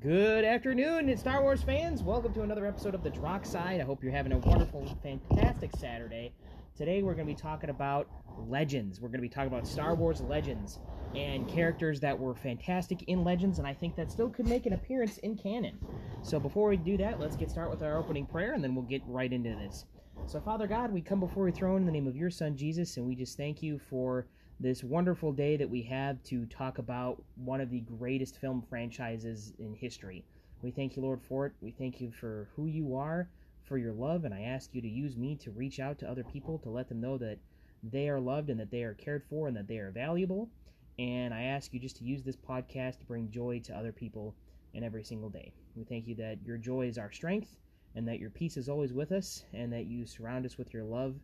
[0.00, 2.02] Good afternoon, Star Wars fans.
[2.02, 3.82] Welcome to another episode of The Drachside.
[3.82, 6.32] I hope you're having a wonderful, fantastic Saturday.
[6.74, 8.08] Today we're going to be talking about
[8.48, 8.98] legends.
[8.98, 10.78] We're going to be talking about Star Wars legends
[11.14, 14.72] and characters that were fantastic in Legends, and I think that still could make an
[14.72, 15.78] appearance in canon.
[16.22, 18.84] So before we do that, let's get started with our opening prayer, and then we'll
[18.84, 19.84] get right into this.
[20.24, 22.96] So Father God, we come before your throne in the name of your Son Jesus,
[22.96, 24.26] and we just thank you for
[24.60, 29.54] this wonderful day that we have to talk about one of the greatest film franchises
[29.58, 30.22] in history.
[30.60, 31.52] We thank you, Lord, for it.
[31.62, 33.30] We thank you for who you are,
[33.64, 36.24] for your love, and I ask you to use me to reach out to other
[36.24, 37.38] people to let them know that
[37.82, 40.50] they are loved and that they are cared for and that they are valuable.
[40.98, 44.34] And I ask you just to use this podcast to bring joy to other people
[44.74, 45.54] in every single day.
[45.74, 47.56] We thank you that your joy is our strength
[47.94, 50.84] and that your peace is always with us and that you surround us with your
[50.84, 51.14] love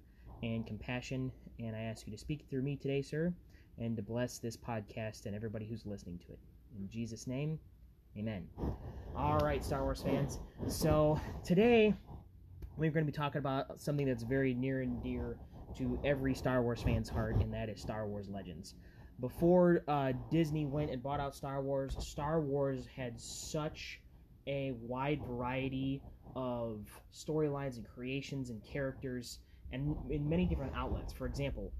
[0.42, 1.32] and compassion.
[1.58, 3.32] And I ask you to speak through me today, sir,
[3.78, 6.38] and to bless this podcast and everybody who's listening to it.
[6.78, 7.58] In Jesus' name,
[8.18, 8.46] amen.
[9.16, 10.40] All right, Star Wars fans.
[10.68, 11.94] So today
[12.76, 15.38] we're going to be talking about something that's very near and dear
[15.78, 18.74] to every Star Wars fan's heart, and that is Star Wars Legends.
[19.20, 24.00] Before uh, Disney went and bought out Star Wars, Star Wars had such
[24.46, 26.02] a wide variety
[26.34, 29.38] of storylines and creations and characters
[29.72, 31.12] and in many different outlets.
[31.12, 31.72] For example,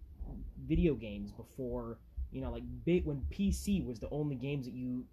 [0.67, 1.99] video games before
[2.33, 5.05] you know like big when PC was the only games that you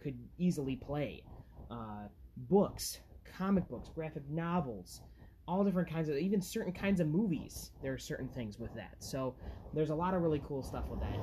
[0.00, 1.22] could easily play.
[1.70, 2.08] Uh,
[2.48, 3.00] books,
[3.36, 5.00] comic books, graphic novels,
[5.48, 7.70] all different kinds of even certain kinds of movies.
[7.82, 8.96] There are certain things with that.
[8.98, 9.34] So
[9.72, 11.18] there's a lot of really cool stuff with that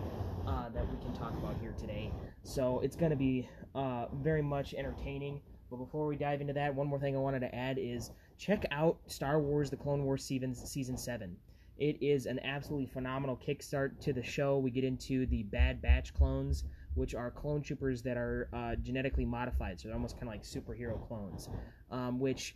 [0.47, 2.11] uh, that we can talk about here today.
[2.43, 5.41] So it's going to be uh, very much entertaining.
[5.69, 8.11] But before we dive into that, one more thing I wanted to add is
[8.43, 11.37] check out Star Wars: The Clone Wars season season seven.
[11.77, 14.57] It is an absolutely phenomenal kickstart to the show.
[14.59, 19.25] We get into the Bad Batch clones, which are clone troopers that are uh, genetically
[19.25, 21.49] modified, so they're almost kind of like superhero clones.
[21.89, 22.55] Um, which,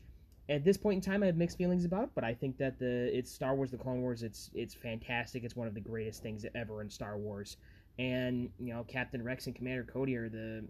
[0.50, 3.18] at this point in time, I have mixed feelings about, but I think that the
[3.18, 4.24] it's Star Wars: The Clone Wars.
[4.24, 5.44] It's it's fantastic.
[5.44, 7.58] It's one of the greatest things ever in Star Wars.
[8.00, 10.66] And you know, Captain Rex and Commander Cody are the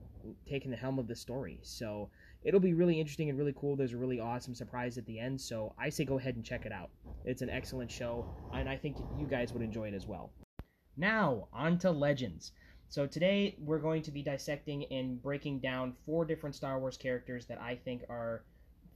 [0.47, 1.59] taking the helm of the story.
[1.63, 2.09] So
[2.47, 3.75] it'll be really interesting and really cool.
[3.75, 6.65] There's a really awesome surprise at the end, so I say go ahead and check
[6.65, 6.89] it out.
[7.25, 10.31] It's an excellent show, and I think you guys would enjoy it as well.
[10.95, 12.53] Now, on to Legends.
[12.87, 17.45] So today we're going to be dissecting and breaking down four different Star Wars characters
[17.47, 18.45] that I think are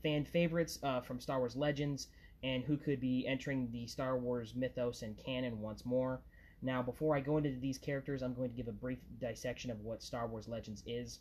[0.02, 2.08] fan favorites uh, from Star Wars Legends
[2.44, 6.22] and who could be entering the Star Wars mythos and canon once more.
[6.62, 9.82] Now, before I go into these characters, I'm going to give a brief dissection of
[9.82, 11.20] what Star Wars Legends is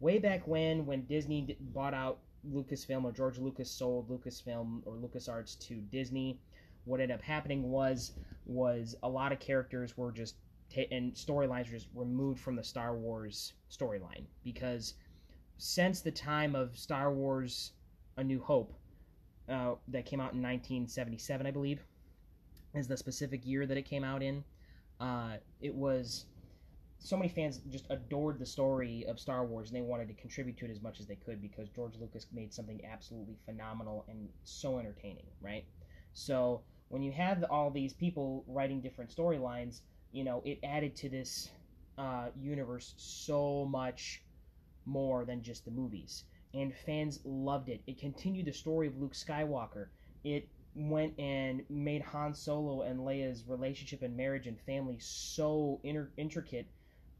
[0.00, 2.18] way back when when Disney bought out
[2.50, 6.38] Lucasfilm or George Lucas sold Lucasfilm or LucasArts to Disney,
[6.84, 8.12] what ended up happening was
[8.46, 10.36] was a lot of characters were just
[10.74, 14.94] ta- and storylines were just removed from the Star Wars storyline because
[15.56, 17.72] since the time of Star Wars:
[18.16, 18.74] A New Hope,
[19.48, 21.84] uh, that came out in 1977, I believe,
[22.74, 24.44] is the specific year that it came out in.
[25.00, 26.26] Uh, it was
[27.04, 30.56] so many fans just adored the story of Star Wars and they wanted to contribute
[30.56, 34.26] to it as much as they could because George Lucas made something absolutely phenomenal and
[34.42, 35.66] so entertaining, right?
[36.14, 39.82] So when you have all these people writing different storylines,
[40.12, 41.50] you know, it added to this
[41.98, 44.22] uh, universe so much
[44.86, 46.24] more than just the movies.
[46.54, 47.82] And fans loved it.
[47.86, 49.88] It continued the story of Luke Skywalker.
[50.24, 56.10] It went and made Han Solo and Leia's relationship and marriage and family so inter-
[56.16, 56.66] intricate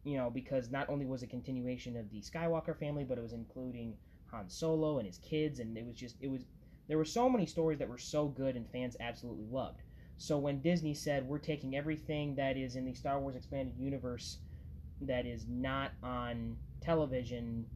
[0.05, 3.23] you know, because not only was it a continuation of the Skywalker family, but it
[3.23, 3.97] was including
[4.31, 6.45] Han Solo and his kids, and it was just it was
[6.89, 9.83] there were so many stories that were so good and fans absolutely loved.
[10.17, 14.39] So when Disney said we're taking everything that is in the Star Wars expanded universe
[15.01, 17.67] that is not on television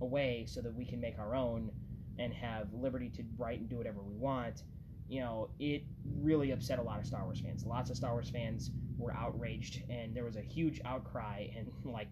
[0.00, 1.72] away so that we can make our own
[2.18, 4.62] and have liberty to write and do whatever we want,
[5.08, 7.64] you know, it really upset a lot of Star Wars fans.
[7.64, 12.08] Lots of Star Wars fans were outraged, and there was a huge outcry, and like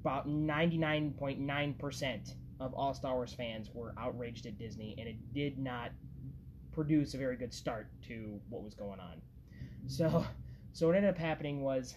[0.00, 5.90] about 99.9% of all Star Wars fans were outraged at Disney, and it did not
[6.72, 9.20] produce a very good start to what was going on.
[9.86, 10.24] So,
[10.72, 11.94] so what ended up happening was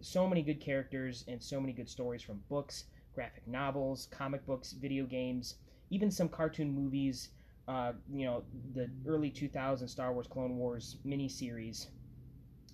[0.00, 2.84] so many good characters and so many good stories from books,
[3.14, 5.56] graphic novels, comic books, video games,
[5.90, 7.30] even some cartoon movies.
[7.66, 8.44] Uh, you know,
[8.74, 11.86] the early 2000 Star Wars Clone Wars miniseries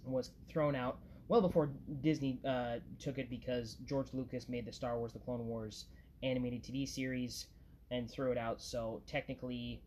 [0.05, 0.99] was thrown out
[1.29, 1.71] well before
[2.03, 5.87] Disney uh, took it because George Lucas made the Star Wars: The Clone Wars
[6.23, 7.47] animated TV series
[7.91, 8.61] and threw it out.
[8.61, 9.83] So technically,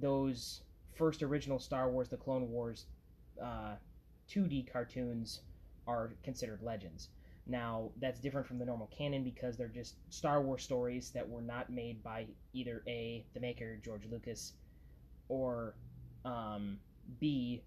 [0.00, 0.62] those
[0.96, 2.86] first original Star Wars: The Clone Wars
[3.42, 3.74] uh,
[4.28, 5.40] 2D cartoons
[5.86, 7.08] are considered legends.
[7.46, 11.42] Now, that's different from the normal canon because they're just Star Wars stories that were
[11.42, 14.54] not made by either A, the maker, George Lucas,
[15.28, 15.74] or
[16.24, 16.78] um,
[17.20, 17.62] B,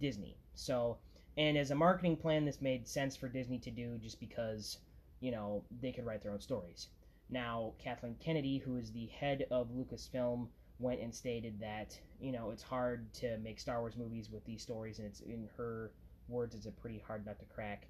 [0.00, 0.36] Disney.
[0.54, 0.98] So,
[1.38, 4.78] and as a marketing plan, this made sense for Disney to do just because,
[5.20, 6.88] you know, they could write their own stories.
[7.30, 10.48] Now, Kathleen Kennedy, who is the head of Lucasfilm,
[10.80, 14.62] went and stated that, you know, it's hard to make Star Wars movies with these
[14.62, 15.92] stories, and it's, in her
[16.28, 17.86] words, it's a pretty hard nut to crack.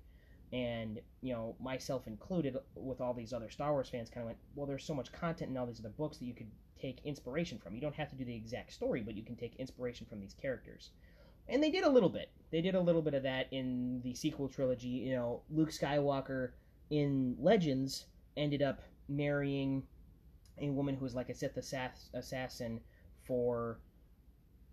[0.52, 4.38] And you know myself included with all these other star wars fans kind of went
[4.54, 6.50] well there's so much content in all these other books that you could
[6.80, 7.74] take inspiration from.
[7.74, 10.32] You don't have to do the exact story but you can take inspiration from these
[10.32, 10.88] characters
[11.48, 14.14] and they did a little bit they did a little bit of that in the
[14.14, 16.50] sequel trilogy you know luke skywalker
[16.90, 18.06] in legends
[18.36, 19.82] ended up marrying
[20.60, 21.56] a woman who was like a sith
[22.14, 22.80] assassin
[23.26, 23.78] for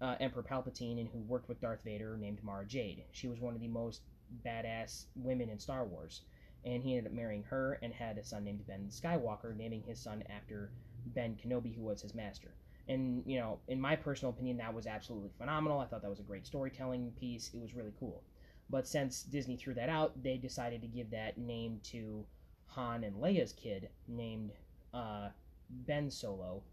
[0.02, 3.56] uh, emperor palpatine and who worked with darth vader named mara jade she was one
[3.56, 4.02] of the most
[4.44, 6.22] badass women in Star Wars.
[6.66, 10.00] And he ended up marrying her and had a son named Ben Skywalker, naming his
[10.00, 10.72] son after
[11.06, 12.56] Ben Kenobi, who was his master.
[12.88, 15.80] And, you know, in my personal opinion, that was absolutely phenomenal.
[15.80, 17.52] I thought that was a great storytelling piece.
[17.54, 18.24] It was really cool.
[18.70, 22.26] But since Disney threw that out, they decided to give that name to
[22.68, 24.52] Han and Leia's kid, named
[24.94, 25.30] uh,
[25.70, 26.64] Ben Solo.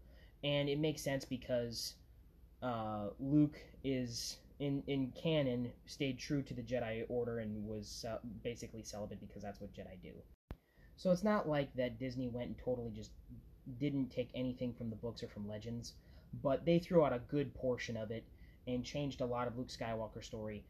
[0.43, 1.95] And it makes sense because
[2.61, 8.17] uh, Luke is in in canon stayed true to the Jedi Order and was uh,
[8.43, 10.13] basically celibate because that's what Jedi do.
[10.95, 13.11] So it's not like that Disney went and totally just
[13.79, 15.93] didn't take anything from the books or from Legends,
[16.41, 18.23] but they threw out a good portion of it
[18.67, 20.63] and changed a lot of Luke Skywalker's story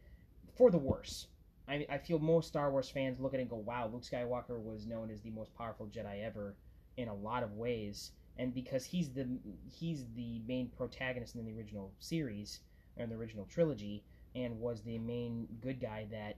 [0.55, 1.27] for the worse.
[1.67, 4.59] I, I feel most Star Wars fans look at it and go, wow, Luke Skywalker
[4.59, 6.55] was known as the most powerful Jedi ever
[6.97, 8.11] in a lot of ways.
[8.37, 9.27] And because he's the
[9.69, 12.61] he's the main protagonist in the original series,
[12.97, 14.03] in the original trilogy
[14.35, 16.37] and was the main good guy that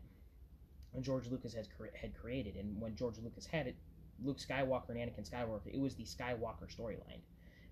[1.01, 1.67] George Lucas has
[1.99, 2.55] had created.
[2.55, 3.75] And when George Lucas had it,
[4.23, 7.21] Luke Skywalker and Anakin Skywalker, it was the Skywalker storyline.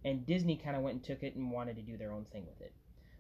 [0.06, 2.46] And Disney kind of went and took it and wanted to do their own thing
[2.46, 2.74] with it.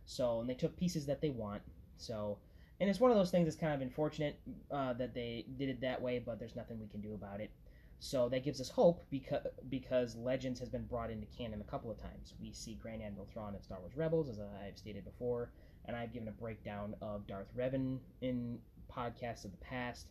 [0.05, 1.61] So, and they took pieces that they want.
[1.97, 2.39] So,
[2.79, 4.39] and it's one of those things that's kind of unfortunate
[4.71, 7.51] uh, that they did it that way, but there's nothing we can do about it.
[7.99, 11.89] So that gives us hope because because Legends has been brought into canon a couple
[11.89, 12.33] of times.
[12.41, 15.51] We see Grand Admiral Thrawn in Star Wars Rebels, as I've stated before,
[15.85, 18.59] and I've given a breakdown of Darth Revan in
[18.93, 20.07] podcasts of the past.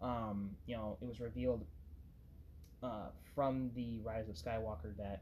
[0.00, 1.66] Um, you know, it was revealed
[2.82, 5.20] uh, from the Rise of Skywalker that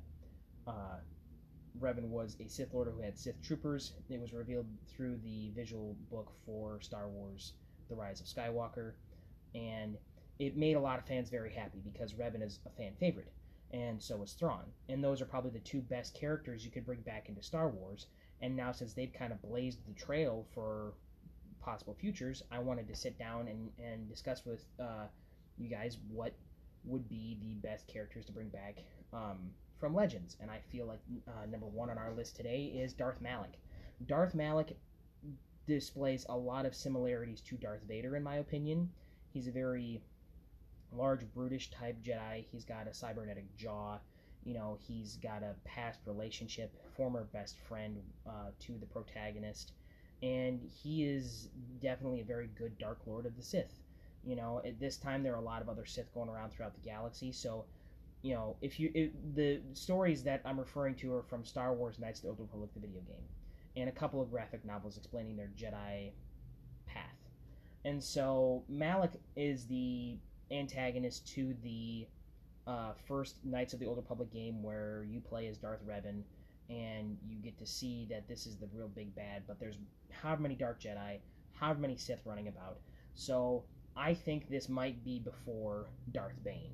[0.66, 0.98] uh,
[1.80, 3.92] Revan was a Sith Lord who had Sith troopers.
[4.08, 7.54] It was revealed through the visual book for Star Wars:
[7.88, 8.92] The Rise of Skywalker,
[9.54, 9.96] and
[10.38, 13.32] it made a lot of fans very happy because Revan is a fan favorite,
[13.72, 14.64] and so is Thrawn.
[14.88, 18.06] And those are probably the two best characters you could bring back into Star Wars.
[18.40, 20.94] And now, since they've kind of blazed the trail for
[21.60, 25.06] possible futures, I wanted to sit down and, and discuss with uh,
[25.58, 26.34] you guys what
[26.84, 28.78] would be the best characters to bring back
[29.12, 29.50] um,
[29.82, 30.36] from Legends.
[30.40, 33.54] And I feel like uh, number one on our list today is Darth Malak.
[34.06, 34.68] Darth Malak
[35.66, 38.88] displays a lot of similarities to Darth Vader, in my opinion.
[39.32, 40.00] He's a very
[40.92, 42.44] large brutish type Jedi.
[42.52, 43.98] He's got a cybernetic jaw.
[44.44, 49.72] You know, he's got a past relationship, former best friend uh, to the protagonist,
[50.22, 51.48] and he is
[51.80, 53.80] definitely a very good Dark Lord of the Sith.
[54.24, 56.74] You know, at this time there are a lot of other Sith going around throughout
[56.74, 57.64] the galaxy, so
[58.22, 62.20] you know, if you the stories that I'm referring to are from Star Wars: Knights
[62.20, 63.24] of the Old Republic, the video game,
[63.76, 66.12] and a couple of graphic novels explaining their Jedi
[66.86, 67.04] path.
[67.84, 70.18] And so Malak is the
[70.52, 72.06] antagonist to the
[72.66, 76.22] uh, first Knights of the Old Republic game where you play as Darth Revan
[76.70, 79.78] and you get to see that this is the real big bad, but there's
[80.10, 81.18] however many Dark Jedi,
[81.54, 82.78] however many Sith running about.
[83.14, 83.64] So
[83.96, 86.72] I think this might be before Darth Bane.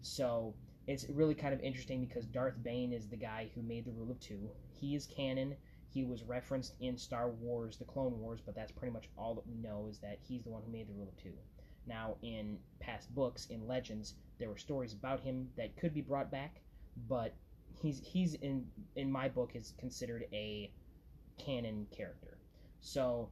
[0.00, 0.54] So
[0.86, 4.10] it's really kind of interesting because Darth Bane is the guy who made the Rule
[4.10, 4.48] of Two.
[4.80, 5.56] He is canon.
[5.88, 9.46] He was referenced in Star Wars, The Clone Wars, but that's pretty much all that
[9.46, 11.32] we know is that he's the one who made the Rule of Two.
[11.86, 16.30] Now, in past books, in Legends, there were stories about him that could be brought
[16.30, 16.60] back,
[17.08, 17.34] but
[17.80, 18.66] he's he's in
[18.96, 20.70] in my book is considered a
[21.38, 22.38] canon character.
[22.80, 23.30] So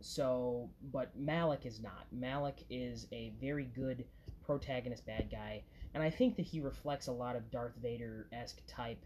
[0.00, 2.06] so but Malak is not.
[2.12, 4.04] Malak is a very good
[4.44, 5.62] protagonist bad guy,
[5.94, 9.04] and I think that he reflects a lot of Darth Vader esque type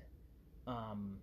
[0.66, 1.16] um,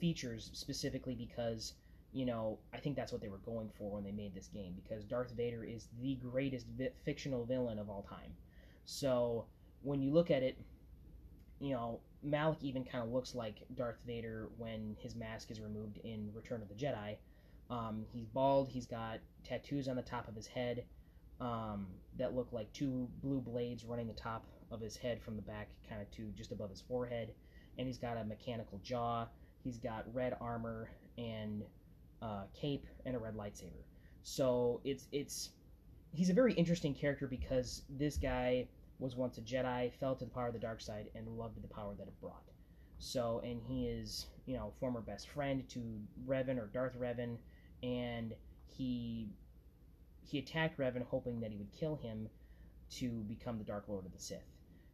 [0.00, 1.74] features specifically because
[2.12, 4.74] you know, I think that's what they were going for when they made this game
[4.82, 8.32] because Darth Vader is the greatest vi- fictional villain of all time.
[8.84, 9.46] So
[9.82, 10.58] when you look at it,
[11.60, 15.98] you know, Malak even kind of looks like Darth Vader when his mask is removed
[16.02, 17.16] in Return of the Jedi.
[17.70, 18.68] Um, he's bald.
[18.68, 20.84] He's got tattoos on the top of his head.
[21.40, 21.86] Um,
[22.18, 25.68] that look like two blue blades running the top of his head from the back,
[25.88, 27.32] kind of to just above his forehead.
[27.78, 29.26] And he's got a mechanical jaw.
[29.64, 31.62] He's got red armor and
[32.22, 33.84] uh, cape and a red lightsaber.
[34.22, 35.50] So it's it's
[36.12, 38.68] he's a very interesting character because this guy
[38.98, 41.68] was once a Jedi, fell to the power of the dark side, and loved the
[41.68, 42.44] power that it brought.
[42.98, 47.38] So, and he is, you know, former best friend to Revan or Darth Revan,
[47.82, 48.34] and
[48.66, 49.30] he
[50.30, 52.28] he attacked Revan hoping that he would kill him
[52.90, 54.46] to become the Dark Lord of the Sith.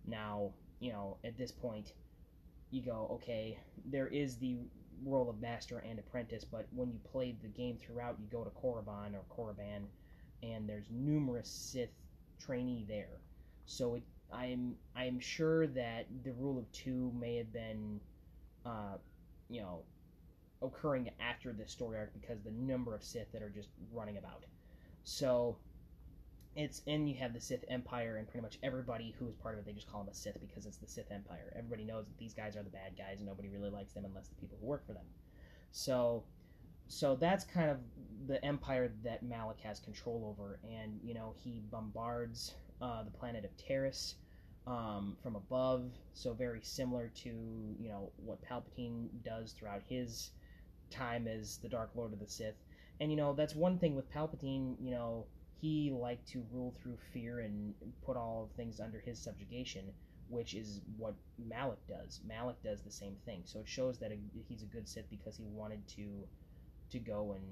[0.07, 1.93] Now, you know, at this point,
[2.71, 4.57] you go, okay, there is the
[5.05, 8.51] role of master and apprentice, but when you played the game throughout, you go to
[8.51, 9.85] Korriban or Korriban,
[10.43, 11.91] and there's numerous Sith
[12.41, 13.21] trainee there.
[13.67, 14.03] So it,
[14.33, 18.01] I'm I'm sure that the rule of two may have been,
[18.65, 18.97] uh,
[19.49, 19.83] you know,
[20.63, 24.45] occurring after this story arc because the number of Sith that are just running about.
[25.07, 25.57] So
[26.57, 29.61] it's and you have the Sith Empire and pretty much everybody who is part of
[29.61, 29.67] it.
[29.67, 31.53] They just call them a Sith because it's the Sith Empire.
[31.57, 34.27] Everybody knows that these guys are the bad guys, and nobody really likes them unless
[34.27, 35.05] the people who work for them.
[35.71, 36.25] So,
[36.89, 37.79] so that's kind of
[38.27, 43.45] the empire that Malak has control over, and you know he bombards uh, the planet
[43.45, 44.15] of Taris
[44.67, 45.93] um, from above.
[46.15, 47.29] So very similar to
[47.79, 50.31] you know what Palpatine does throughout his
[50.91, 52.57] time as the Dark Lord of the Sith.
[53.01, 54.77] And you know that's one thing with Palpatine.
[54.81, 55.27] You know
[55.61, 57.75] he liked to rule through fear and
[58.05, 59.85] put all things under his subjugation,
[60.29, 62.21] which is what Malak does.
[62.27, 63.41] Malak does the same thing.
[63.45, 64.13] So it shows that
[64.49, 66.07] he's a good Sith because he wanted to
[66.91, 67.45] to go and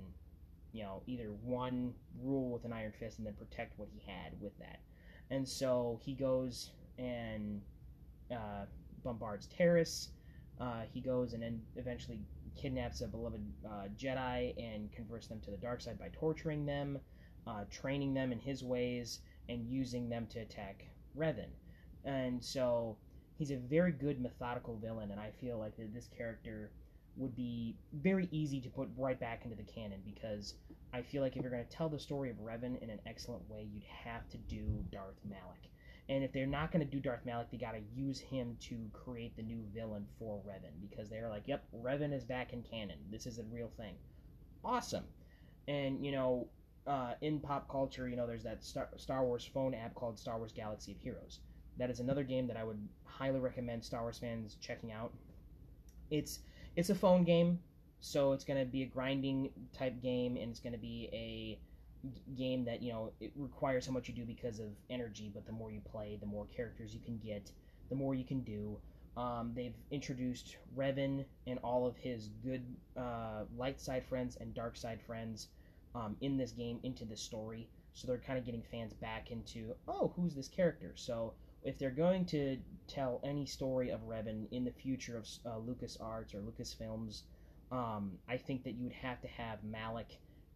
[0.73, 4.33] you know either one rule with an iron fist and then protect what he had
[4.41, 4.81] with that.
[5.31, 7.61] And so he goes and
[8.31, 8.67] uh,
[9.03, 10.09] bombards Taris.
[10.61, 12.21] Uh, he goes and then eventually
[12.57, 16.99] kidnaps a beloved uh, Jedi and converts them to the dark side by torturing them
[17.47, 20.85] uh, training them in his ways, and using them to attack
[21.17, 21.51] Revan.
[22.05, 22.97] And so
[23.39, 26.71] he's a very good methodical villain, and I feel like that this character
[27.17, 30.55] would be very easy to put right back into the canon because
[30.93, 33.49] I feel like if you're going to tell the story of Revan in an excellent
[33.49, 35.69] way, you'd have to do Darth Malak.
[36.09, 38.77] And if they're not going to do Darth Malak, they got to use him to
[38.93, 42.99] create the new villain for Revan because they're like, yep, Revan is back in canon.
[43.11, 43.95] This is a real thing.
[44.63, 45.05] Awesome.
[45.67, 46.49] And, you know,
[46.87, 50.37] uh, in pop culture, you know, there's that Star, Star Wars phone app called Star
[50.37, 51.41] Wars Galaxy of Heroes.
[51.79, 55.13] That is another game that I would highly recommend Star Wars fans checking out.
[56.11, 56.41] It's
[56.77, 57.61] it's a phone game,
[58.01, 61.59] so it's going to be a grinding type game, and it's going to be a
[62.37, 65.31] game that you know it requires how much you do because of energy.
[65.33, 67.51] But the more you play, the more characters you can get,
[67.89, 68.79] the more you can do.
[69.17, 72.65] Um, they've introduced Revan and all of his good
[72.97, 75.49] uh, light side friends and dark side friends
[75.95, 77.69] um, in this game into the story.
[77.93, 80.93] So they're kind of getting fans back into, oh, who's this character?
[80.97, 82.59] So if they're going to
[82.89, 87.23] tell any story of Revan in the future of uh, Lucas Arts or Lucasfilms,
[87.71, 90.11] um, I think that you would have to have Malak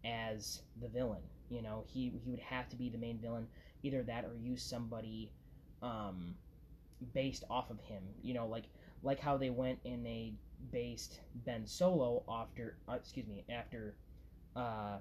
[0.04, 1.22] as the villain.
[1.50, 3.48] You know, he he would have to be the main villain.
[3.82, 5.30] Either that or use somebody
[5.82, 6.34] um,
[7.14, 8.02] based off of him.
[8.22, 8.64] You know, like
[9.02, 10.34] like how they went and they
[10.72, 13.94] based Ben Solo after uh, excuse me after
[14.56, 14.98] uh,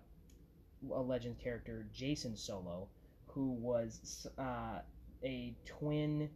[0.91, 2.87] a legend character, Jacen Solo,
[3.27, 4.79] who was uh,
[5.23, 6.29] a twin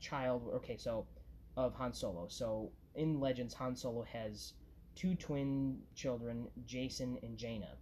[0.00, 0.50] child.
[0.56, 1.06] Okay, so
[1.56, 2.26] of Han Solo.
[2.28, 4.54] So in Legends, Han Solo has
[4.94, 7.76] two twin children, Jacen and Jaina.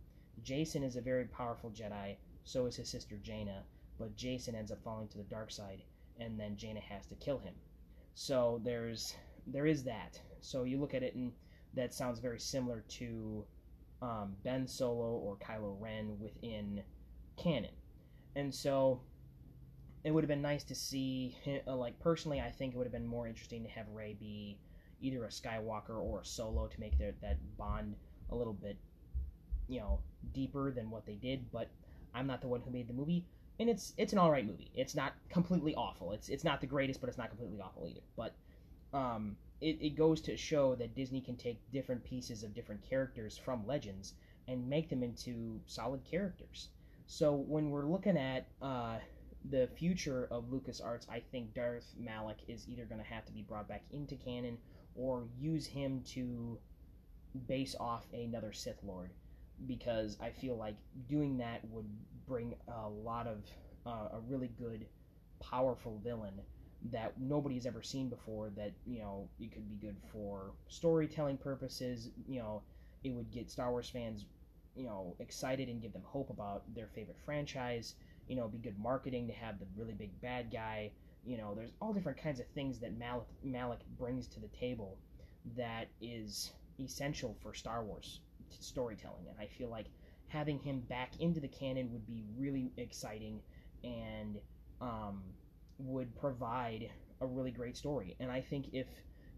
[0.45, 2.16] Jacen is a very powerful Jedi.
[2.45, 3.62] So is his sister Jaina.
[3.99, 5.83] But Jacen ends up falling to the dark side,
[6.21, 7.54] and then Jaina has to kill him.
[8.14, 9.14] So there's
[9.47, 10.21] there is that.
[10.40, 11.33] So you look at it, and
[11.75, 13.45] that sounds very similar to
[14.02, 16.83] um, Ben Solo or Kylo Ren within
[17.37, 17.73] canon.
[18.37, 19.00] And so
[20.04, 22.92] it would have been nice to see, uh, like, personally, I think it would have
[22.92, 24.59] been more interesting to have Rey be
[25.00, 27.97] either a Skywalker or a Solo to make their, that bond
[28.30, 28.76] a little bit,
[29.68, 30.00] you know,
[30.32, 31.50] deeper than what they did.
[31.52, 31.68] But
[32.14, 33.25] I'm not the one who made the movie,
[33.60, 34.70] and it's it's an all right movie.
[34.75, 36.12] It's not completely awful.
[36.12, 38.00] It's it's not the greatest, but it's not completely awful either.
[38.16, 38.34] But
[38.92, 43.37] um, it, it goes to show that Disney can take different pieces of different characters
[43.37, 44.14] from Legends
[44.46, 46.68] and make them into solid characters.
[47.06, 48.98] So when we're looking at uh,
[49.50, 53.42] the future of LucasArts, I think Darth Malak is either going to have to be
[53.42, 54.58] brought back into canon
[54.94, 56.58] or use him to
[57.46, 59.10] base off another Sith Lord
[59.67, 60.77] because I feel like
[61.09, 61.88] doing that would
[62.27, 63.38] bring a lot of
[63.87, 64.87] uh, a really good,
[65.41, 66.35] powerful villain
[66.93, 72.11] that nobody's ever seen before that you know it could be good for storytelling purposes.
[72.29, 72.62] You know
[73.03, 74.27] it would get star wars fans
[74.77, 77.95] you know excited and give them hope about their favorite franchise.
[78.29, 80.93] You know, be good marketing to have the really big bad guy.
[81.25, 84.99] You know, there's all different kinds of things that Malak, Malak brings to the table
[85.57, 89.26] that is essential for Star Wars storytelling.
[89.28, 89.87] And I feel like
[90.28, 93.40] having him back into the canon would be really exciting
[93.83, 94.38] and
[94.81, 95.23] um,
[95.78, 96.90] would provide
[97.21, 98.17] a really great story.
[98.21, 98.87] And I think if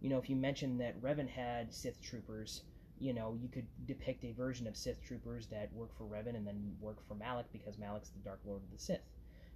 [0.00, 2.62] you know if you mentioned that Revan had Sith troopers,
[2.99, 6.47] you know you could depict a version of Sith troopers that work for Revan and
[6.47, 9.00] then work for Malak because Malak's the Dark Lord of the Sith.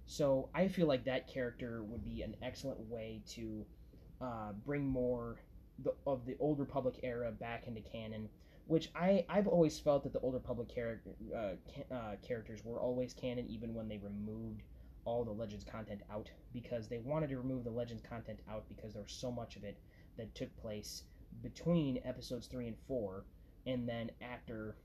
[0.07, 3.65] So I feel like that character would be an excellent way to
[4.21, 5.37] uh, bring more
[5.83, 8.29] the, of the Old Republic era back into canon.
[8.67, 11.01] Which I I've always felt that the Old Republic char-
[11.35, 14.63] uh, ca- uh, characters were always canon, even when they removed
[15.05, 18.93] all the Legends content out because they wanted to remove the Legends content out because
[18.93, 19.77] there was so much of it
[20.17, 21.03] that took place
[21.43, 23.23] between episodes 3 and 4
[23.67, 24.75] and then after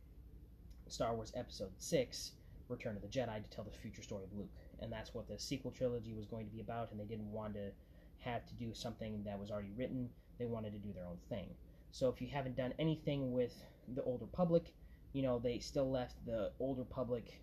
[0.88, 2.32] Star Wars episode 6
[2.68, 4.50] Return of the Jedi to tell the future story of Luke.
[4.80, 7.54] And that's what the sequel trilogy was going to be about and they didn't want
[7.54, 7.72] to
[8.18, 10.10] have to do something that was already written.
[10.38, 11.48] They wanted to do their own thing
[11.92, 13.54] so if you haven't done anything with
[13.94, 14.74] the Old Republic
[15.12, 17.40] you know they still left the Old Republic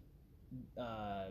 [0.77, 1.25] uh,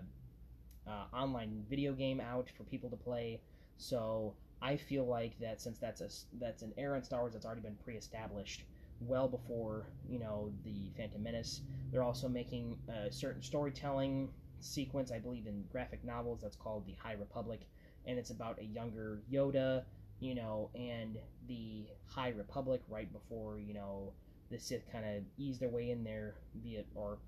[0.86, 3.40] uh, online video game out for people to play.
[3.76, 6.08] So I feel like that since that's a
[6.38, 8.64] that's an era in Star Wars that's already been pre-established
[9.00, 11.62] well before you know the Phantom Menace.
[11.90, 14.28] They're also making a certain storytelling
[14.60, 17.60] sequence, I believe, in graphic novels that's called the High Republic,
[18.06, 19.84] and it's about a younger Yoda,
[20.20, 21.18] you know, and
[21.48, 24.12] the High Republic right before you know
[24.50, 27.18] the Sith kind of ease their way in there via or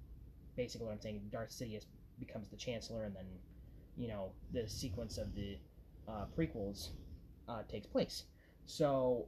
[0.57, 1.85] basically what I'm saying, Darth Sidious
[2.19, 3.27] becomes the Chancellor, and then
[3.97, 5.57] you know the sequence of the
[6.09, 6.89] uh, prequels
[7.49, 8.25] uh, takes place.
[8.67, 9.27] So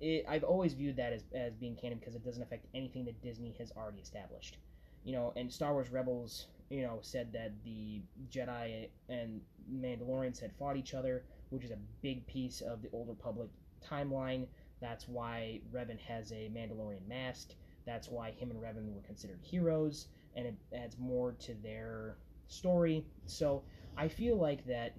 [0.00, 3.20] it, I've always viewed that as, as being canon because it doesn't affect anything that
[3.22, 4.56] Disney has already established.
[5.04, 9.40] You know, and Star Wars Rebels, you know, said that the Jedi and
[9.72, 13.48] Mandalorians had fought each other, which is a big piece of the Old Republic
[13.84, 14.46] timeline.
[14.80, 17.50] That's why Revan has a Mandalorian mask.
[17.86, 23.04] That's why him and Revan were considered heroes, and it adds more to their story.
[23.26, 23.62] So
[23.96, 24.94] I feel like that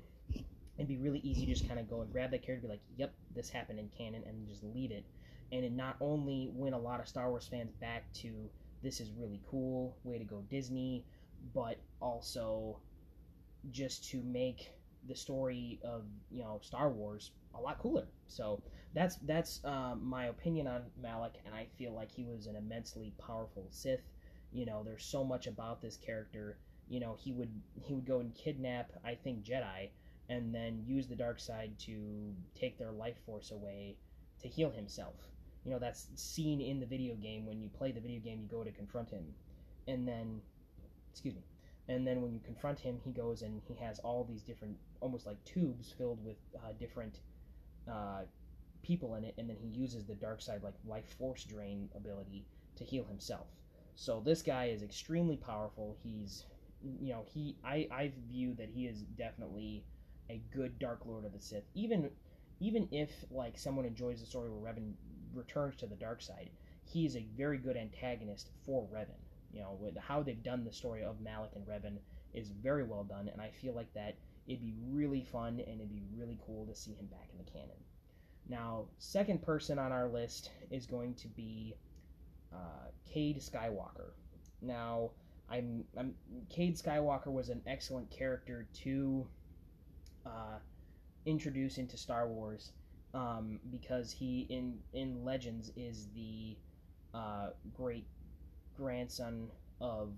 [0.77, 2.81] it'd be really easy to just kind of go and grab that character, be like,
[2.97, 5.05] "Yep, this happened in canon," and just leave it,
[5.51, 8.49] and it not only win a lot of Star Wars fans back to
[8.81, 11.05] this is really cool, way to go Disney,
[11.53, 12.79] but also
[13.71, 14.71] just to make
[15.07, 18.07] the story of you know Star Wars a lot cooler.
[18.27, 18.61] So
[18.93, 23.13] that's that's um, my opinion on Malak, and I feel like he was an immensely
[23.17, 24.01] powerful Sith.
[24.51, 26.57] You know, there's so much about this character
[26.89, 29.89] you know he would he would go and kidnap I think Jedi
[30.27, 33.95] and then use the dark side to take their life force away
[34.41, 35.15] to heal himself.
[35.63, 38.47] You know that's seen in the video game when you play the video game you
[38.47, 39.23] go to confront him
[39.87, 40.41] and then
[41.11, 41.43] excuse me
[41.87, 45.25] and then when you confront him he goes and he has all these different almost
[45.25, 47.19] like tubes filled with uh, different
[47.89, 48.21] uh,
[48.83, 52.45] people in it and then he uses the dark side like life force drain ability
[52.75, 53.47] to heal himself
[53.95, 56.45] so this guy is extremely powerful he's
[56.81, 59.83] you know he I I view that he is definitely
[60.29, 61.63] a good Dark Lord of the Sith.
[61.73, 62.09] Even
[62.59, 64.93] even if like someone enjoys the story where Revan
[65.33, 66.49] returns to the dark side,
[66.85, 69.19] he is a very good antagonist for Revan.
[69.51, 71.97] You know, with how they've done the story of Malak and Revan
[72.33, 74.15] is very well done, and I feel like that
[74.49, 77.49] it'd be really fun and it'd be really cool to see him back in the
[77.49, 77.77] canon.
[78.49, 81.75] Now, second person on our list is going to be
[82.51, 84.11] uh, Cade Skywalker.
[84.61, 85.11] Now,
[85.51, 86.15] I'm, I'm
[86.49, 89.27] Cade Skywalker was an excellent character to
[90.25, 90.57] uh,
[91.25, 92.71] introduce into Star Wars
[93.13, 96.55] um, because he in in Legends is the
[97.13, 98.05] uh, great
[98.77, 99.47] grandson
[99.81, 100.09] of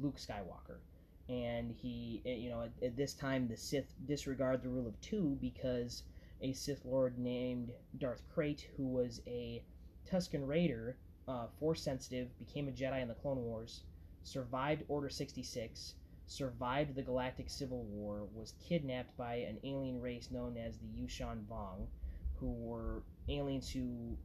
[0.00, 0.78] Luke Skywalker,
[1.28, 5.00] and he eh, you know at, at this time the Sith disregard the rule of
[5.00, 6.02] two because
[6.40, 9.62] a Sith Lord named Darth Krayt, who was a
[10.10, 13.82] Tusken Raider, uh, Force sensitive, became a Jedi in the Clone Wars
[14.26, 15.94] survived Order 66,
[16.26, 21.44] survived the Galactic Civil War, was kidnapped by an alien race known as the Yuuzhan
[21.46, 21.86] Vong,
[22.34, 24.16] who were aliens who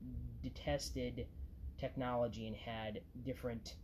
[0.41, 1.27] detested
[1.77, 3.75] technology and had different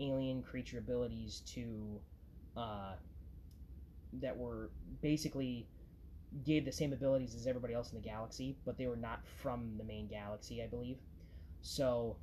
[0.00, 2.00] alien creature abilities to
[2.58, 2.94] uh,
[4.20, 5.66] that were basically
[6.44, 9.76] gave the same abilities as everybody else in the galaxy, but they were not from
[9.78, 10.98] the main galaxy, I believe.
[11.62, 12.16] So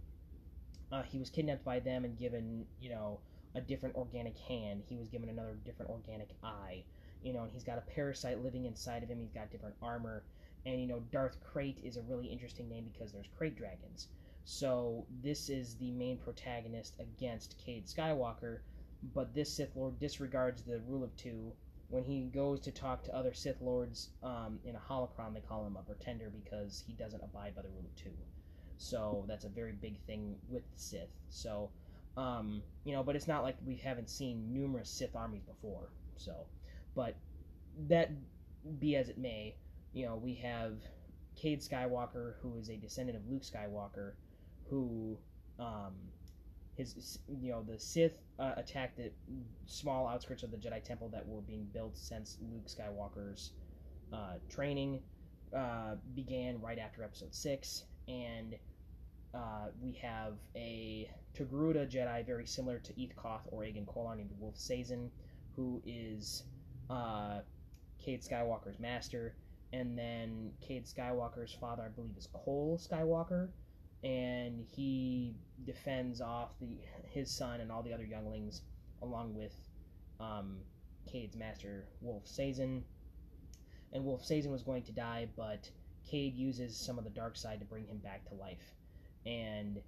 [0.91, 3.19] uh, he was kidnapped by them and given, you know,
[3.55, 4.83] a different organic hand.
[4.87, 6.83] He was given another different organic eye.
[7.23, 9.19] You know, and he's got a parasite living inside of him.
[9.19, 10.23] He's got different armor.
[10.65, 14.09] And, you know, Darth Krayt is a really interesting name because there's Krayt dragons.
[14.43, 18.59] So this is the main protagonist against Cade Skywalker,
[19.13, 21.53] but this Sith Lord disregards the rule of two
[21.89, 25.65] when he goes to talk to other Sith Lords um, in a holocron, they call
[25.65, 28.09] him a pretender because he doesn't abide by the rule of two.
[28.77, 31.09] So that's a very big thing with Sith.
[31.29, 31.69] So,
[32.17, 35.89] um, you know, but it's not like we haven't seen numerous Sith armies before.
[36.17, 36.47] So,
[36.95, 37.15] but
[37.87, 38.11] that
[38.79, 39.55] be as it may,
[39.93, 40.73] you know, we have
[41.35, 44.13] Cade Skywalker, who is a descendant of Luke Skywalker,
[44.69, 45.17] who
[45.59, 45.93] um,
[46.77, 49.11] his you know the Sith uh, attacked the
[49.65, 53.51] small outskirts of the Jedi Temple that were being built since Luke Skywalker's
[54.13, 54.99] uh, training
[55.55, 58.55] uh, began right after Episode Six, and
[59.33, 64.31] uh, we have a Togruta Jedi very similar to Eeth Koth or Agen Kolar named
[64.39, 65.09] Wolf Sazen,
[65.55, 66.43] who is
[66.89, 67.39] uh,
[67.99, 69.35] Cade Skywalker's master,
[69.73, 73.49] and then Cade Skywalker's father, I believe, is Kol Skywalker,
[74.05, 75.33] and he
[75.65, 76.77] defends off the
[77.09, 78.61] his son and all the other younglings,
[79.01, 79.53] along with
[80.19, 80.57] um,
[81.11, 82.83] Cade's master, Wolf Sazen.
[83.93, 85.69] And Wolf Sazen was going to die, but
[86.09, 88.75] Cade uses some of the dark side to bring him back to life.
[89.25, 89.81] And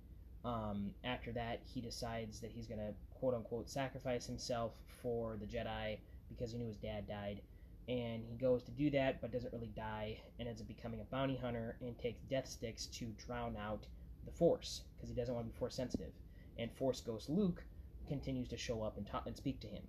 [0.43, 5.45] um, after that, he decides that he's going to quote unquote sacrifice himself for the
[5.45, 5.97] Jedi
[6.29, 7.41] because he knew his dad died.
[7.87, 11.05] And he goes to do that, but doesn't really die, and ends up becoming a
[11.05, 13.85] bounty hunter and takes death sticks to drown out
[14.27, 16.11] the Force because he doesn't want to be Force sensitive.
[16.59, 17.63] And Force Ghost Luke
[18.07, 19.83] continues to show up and talk and speak to him.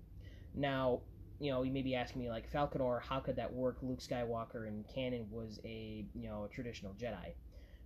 [0.55, 1.01] Now,
[1.41, 3.79] you know, you may be asking me like Falconor, how could that work?
[3.83, 7.35] Luke Skywalker in canon was a you know a traditional Jedi,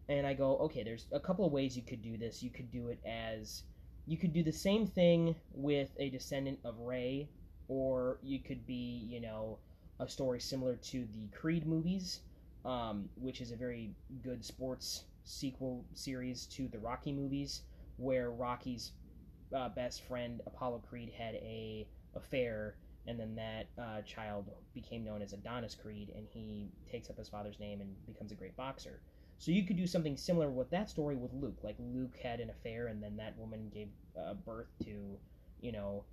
[0.09, 2.43] and I go, okay, there's a couple of ways you could do this.
[2.43, 3.65] You could do it as
[4.07, 7.29] you could do the same thing with a descendant of Rey,
[7.69, 9.59] or you could be you know
[10.01, 12.21] a story similar to the Creed movies,
[12.65, 17.63] um, which is a very good sports sequel series to the Rocky movies,
[17.97, 18.93] where Rocky's
[19.55, 25.23] uh, best friend Apollo Creed had a affair, and then that uh, child became known
[25.23, 29.01] as Adonis Creed, and he takes up his father's name and becomes a great boxer.
[29.39, 31.59] So you could do something similar with that story with Luke.
[31.63, 35.19] Like Luke had an affair, and then that woman gave uh, birth to,
[35.61, 36.05] you know,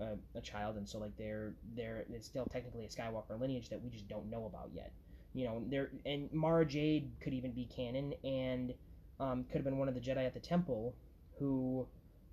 [0.00, 3.82] a, a child, and so like they're they're it's still technically a Skywalker lineage that
[3.82, 4.92] we just don't know about yet
[5.38, 8.74] you know, there and Mara Jade could even be canon, and
[9.20, 10.96] um, could have been one of the Jedi at the temple
[11.38, 11.86] who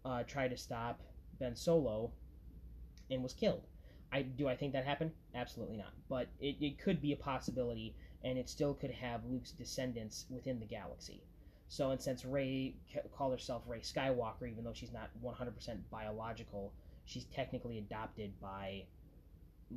[0.03, 0.99] uh, tried to stop
[1.39, 2.11] Ben Solo
[3.11, 3.67] and was killed.
[4.11, 5.11] I do I think that happened?
[5.35, 5.93] Absolutely not.
[6.09, 10.59] But it, it could be a possibility, and it still could have Luke's descendants within
[10.59, 11.21] the galaxy.
[11.67, 12.73] So, and since Rey
[13.15, 16.73] called herself Rey Skywalker, even though she's not 100% biological,
[17.05, 18.85] she's technically adopted by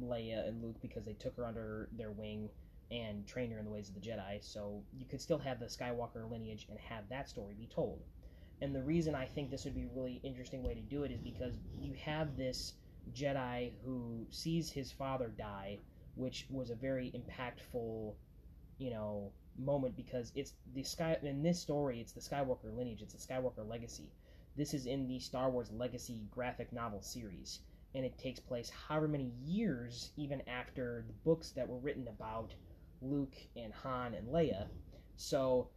[0.03, 2.49] Leia and Luke because they took her under their wing
[2.91, 4.43] and train her in the ways of the Jedi.
[4.43, 8.03] So you could still have the Skywalker lineage and have that story be told.
[8.61, 11.13] And the reason I think this would be a really interesting way to do it
[11.13, 12.75] is because you have this
[13.15, 15.79] Jedi who sees his father die,
[16.17, 18.15] which was a very impactful,
[18.79, 23.15] you know, moment because it's the sky in this story it's the Skywalker lineage, it's
[23.15, 24.11] the Skywalker legacy.
[24.57, 27.61] This is in the Star Wars Legacy graphic novel series,
[27.95, 32.55] and it takes place however many years even after the books that were written about
[33.01, 34.67] Luke and Han and Leia.
[35.17, 35.69] So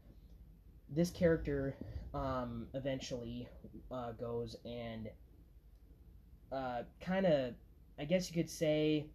[0.89, 1.75] this character
[2.13, 3.47] um, eventually
[3.91, 5.09] uh, goes and
[6.51, 7.53] uh, kind of,
[7.99, 9.05] I guess you could say,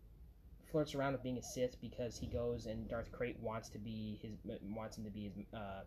[0.70, 4.18] flirts around with being a Sith because he goes and Darth Krayt wants to be
[4.22, 5.82] his wants him to be his uh,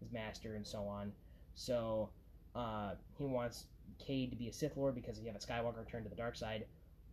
[0.00, 1.12] his master and so on.
[1.54, 2.10] So
[2.54, 3.66] uh, he wants
[3.98, 6.36] Cade to be a Sith Lord because you have a Skywalker turn to the dark
[6.36, 6.66] side,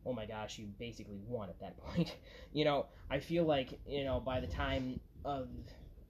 [0.05, 2.15] oh my gosh, you basically won at that point.
[2.53, 5.47] you know, I feel like you know by the time of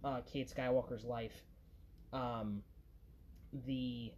[0.04, 1.44] uh, Cade Skywalker's life,
[2.14, 2.62] um,
[3.66, 4.14] the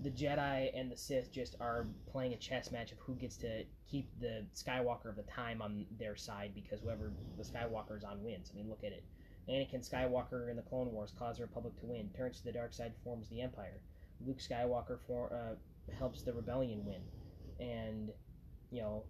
[0.00, 3.64] the Jedi and the Sith just are playing a chess match of who gets to
[3.88, 8.22] keep the Skywalker of the time on their side because whoever the Skywalker is on
[8.22, 8.50] wins.
[8.52, 9.04] I mean, look at it.
[9.48, 12.72] Anakin Skywalker in the Clone Wars caused the Republic to win, turns to the dark
[12.72, 13.80] side, forms the Empire.
[14.26, 17.02] Luke Skywalker for, uh, helps the Rebellion win,
[17.60, 18.10] and
[18.74, 19.04] you know,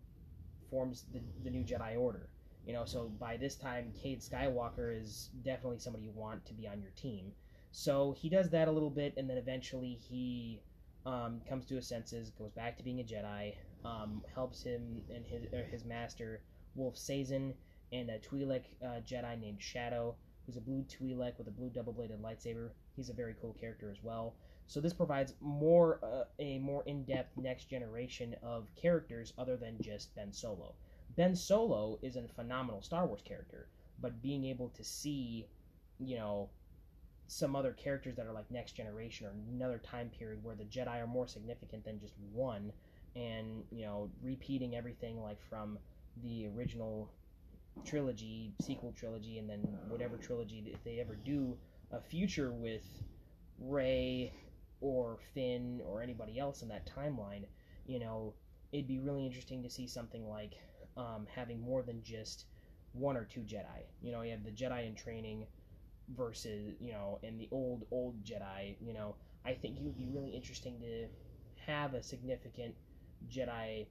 [0.70, 2.28] forms the, the new Jedi Order.
[2.66, 6.66] You know, so by this time, Cade Skywalker is definitely somebody you want to be
[6.66, 7.32] on your team.
[7.72, 10.60] So he does that a little bit, and then eventually he
[11.04, 15.24] um, comes to his senses, goes back to being a Jedi, um, helps him and
[15.26, 16.40] his his master
[16.74, 17.52] Wolf Sazen
[17.92, 20.14] and a Twi'lek uh, Jedi named Shado,
[20.46, 22.70] who's a blue Twi'lek with a blue double-bladed lightsaber.
[22.96, 24.34] He's a very cool character as well.
[24.66, 30.14] So this provides more uh, a more in-depth next generation of characters other than just
[30.14, 30.74] Ben Solo.
[31.16, 33.68] Ben Solo is a phenomenal Star Wars character,
[34.00, 35.46] but being able to see,
[35.98, 36.48] you know,
[37.26, 41.02] some other characters that are like next generation or another time period where the Jedi
[41.02, 42.72] are more significant than just one,
[43.14, 45.78] and you know, repeating everything like from
[46.22, 47.10] the original
[47.84, 51.56] trilogy, sequel trilogy, and then whatever trilogy if they ever do
[51.92, 52.84] a future with
[53.60, 54.32] Rey
[54.84, 57.46] or Finn or anybody else in that timeline,
[57.86, 58.34] you know,
[58.70, 60.52] it'd be really interesting to see something like
[60.98, 62.44] um, having more than just
[62.92, 63.86] one or two Jedi.
[64.02, 65.46] You know, you have the Jedi in training
[66.14, 69.16] versus, you know, and the old, old Jedi, you know,
[69.46, 71.06] I think it would be really interesting to
[71.66, 72.74] have a significant
[73.32, 73.86] Jedi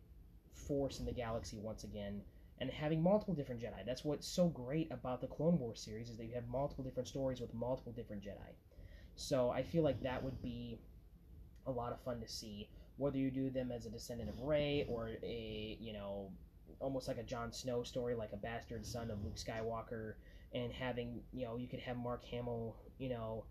[0.68, 2.22] force in the galaxy once again
[2.60, 3.84] and having multiple different Jedi.
[3.84, 7.08] That's what's so great about the Clone Wars series is that you have multiple different
[7.08, 8.54] stories with multiple different Jedi.
[9.16, 10.80] So I feel like that would be
[11.66, 14.86] a lot of fun to see, whether you do them as a descendant of Rey
[14.88, 16.32] or a you know
[16.80, 20.16] almost like a Jon Snow story, like a bastard son of Luke Skywalker,
[20.54, 23.46] and having you know you could have Mark Hamill you know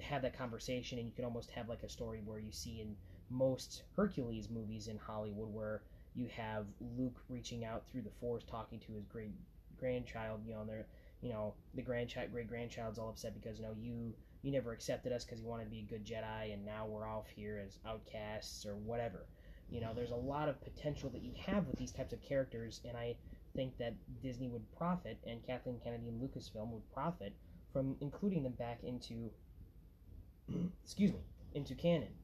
[0.00, 2.96] have that conversation, and you could almost have like a story where you see in
[3.30, 5.82] most Hercules movies in Hollywood where
[6.14, 9.32] you have Luke reaching out through the Force, talking to his great
[9.78, 10.40] grandchild.
[10.46, 10.86] You know, and they're
[11.20, 14.14] you know the grandchild, great grandchild's all upset because you know you
[14.46, 17.08] you never accepted us because you wanted to be a good Jedi, and now we're
[17.08, 19.26] off here as outcasts or whatever.
[19.68, 22.80] You know, there's a lot of potential that you have with these types of characters,
[22.86, 23.16] and I
[23.56, 27.34] think that Disney would profit, and Kathleen Kennedy and Lucasfilm would profit
[27.72, 29.30] from including them back into,
[30.84, 31.18] excuse me,
[31.54, 32.14] into canon.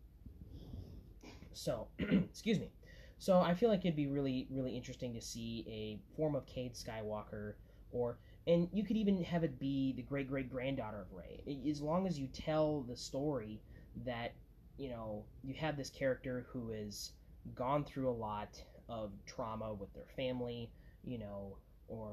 [1.54, 2.70] So, excuse me.
[3.18, 6.74] So I feel like it'd be really, really interesting to see a form of Cade
[6.74, 7.54] Skywalker,
[7.90, 11.42] or and you could even have it be the great great granddaughter of Rey.
[11.70, 13.60] As long as you tell the story
[14.04, 14.32] that
[14.78, 17.12] you know you have this character who has
[17.54, 20.70] gone through a lot of trauma with their family,
[21.04, 21.56] you know,
[21.88, 22.10] or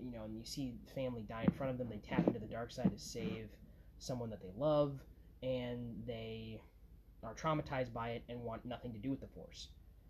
[0.00, 2.46] you know, and you see family die in front of them, they tap into the
[2.46, 3.48] dark side to save
[3.98, 5.00] someone that they love,
[5.42, 6.60] and they
[7.24, 9.68] are traumatized by it and want nothing to do with the Force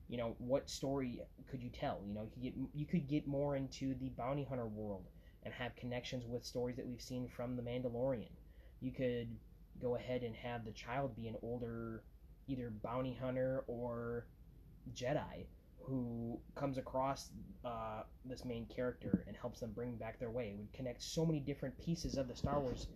[0.09, 3.27] you know what story could you tell you know you could get you could get
[3.27, 5.07] more into the bounty hunter world
[5.45, 8.31] and have connections with stories that we've seen from the mandalorian.
[8.81, 9.29] You could
[9.81, 12.03] go ahead and have the child be an older
[12.49, 14.27] either bounty hunter or
[14.95, 15.47] jedi
[15.79, 17.31] who comes across
[17.65, 20.51] uh, this main character and helps them bring back their way.
[20.51, 22.87] It would connect so many different pieces of the star wars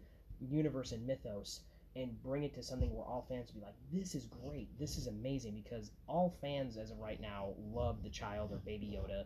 [0.41, 1.61] universe and mythos
[1.97, 4.99] and bring it to something where all fans will be like, this is great, this
[4.99, 9.25] is amazing, because all fans as of right now love the child or Baby Yoda.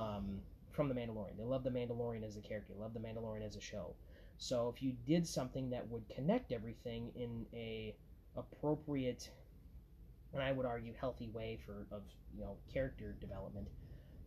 [0.00, 0.40] Um,
[0.76, 1.36] from The Mandalorian.
[1.38, 3.94] They love The Mandalorian as a character, they love The Mandalorian as a show.
[4.38, 7.96] So if you did something that would connect everything in a
[8.36, 9.30] appropriate
[10.34, 12.02] and I would argue healthy way for of
[12.36, 13.68] you know character development,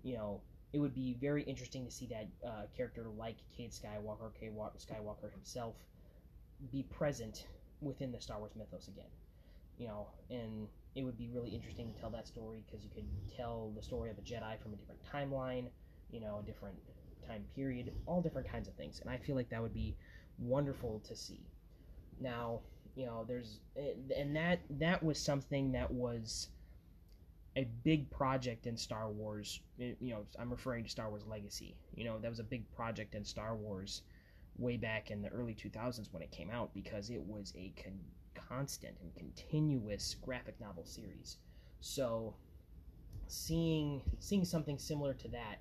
[0.04, 0.42] you know,
[0.74, 5.32] it would be very interesting to see that uh, character like Cade Skywalker, Cade Skywalker
[5.32, 5.76] himself,
[6.72, 7.46] be present
[7.82, 9.10] within the Star Wars mythos again.
[9.78, 13.06] You know, and it would be really interesting to tell that story because you could
[13.36, 15.68] tell the story of a Jedi from a different timeline,
[16.12, 16.78] you know, a different
[17.28, 19.00] time period, all different kinds of things.
[19.02, 19.96] And I feel like that would be
[20.38, 21.42] wonderful to see.
[22.20, 22.62] Now,
[22.96, 26.50] you know, there's eh, and that that was something that was
[27.56, 29.62] a big project in Star Wars.
[29.80, 31.76] Eh, you know, I'm referring to Star Wars Legacy.
[31.96, 34.02] You know, that was a big project in Star Wars
[34.58, 38.00] way back in the early 2000s when it came out because it was a con-
[38.36, 41.38] constant and continuous graphic novel series.
[41.80, 42.36] So
[43.28, 45.60] seeing seeing something similar to that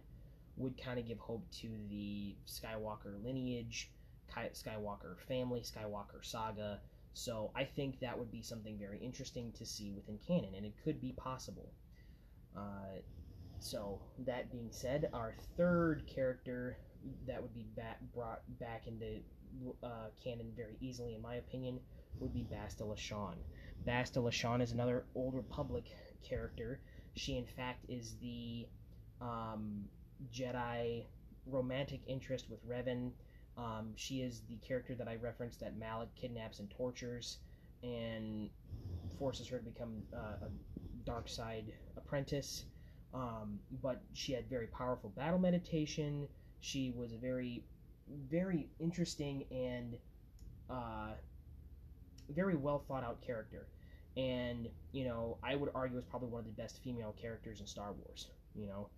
[0.58, 3.90] would kind of give hope to the Skywalker lineage,
[4.36, 6.80] Skywalker family, Skywalker saga.
[7.14, 10.74] So I think that would be something very interesting to see within canon, and it
[10.84, 11.70] could be possible.
[12.56, 13.00] Uh,
[13.60, 16.76] so that being said, our third character
[17.26, 19.20] that would be back, brought back into
[19.82, 21.80] uh, canon very easily, in my opinion,
[22.20, 23.34] would be Bastila Shan.
[23.86, 25.84] Bastila Shan is another Old Republic
[26.22, 26.80] character.
[27.14, 28.66] She, in fact, is the
[29.20, 29.84] um,
[30.32, 31.04] Jedi
[31.46, 33.10] romantic interest with Revan.
[33.56, 37.38] Um, she is the character that I referenced that Malak kidnaps and tortures
[37.82, 38.50] and
[39.18, 40.48] forces her to become uh, a
[41.04, 42.64] dark side apprentice.
[43.14, 46.28] Um, but she had very powerful battle meditation.
[46.60, 47.64] She was a very,
[48.30, 49.96] very interesting and
[50.68, 51.12] uh,
[52.34, 53.66] very well thought out character.
[54.16, 57.66] And, you know, I would argue is probably one of the best female characters in
[57.66, 58.28] Star Wars.
[58.54, 58.88] You know,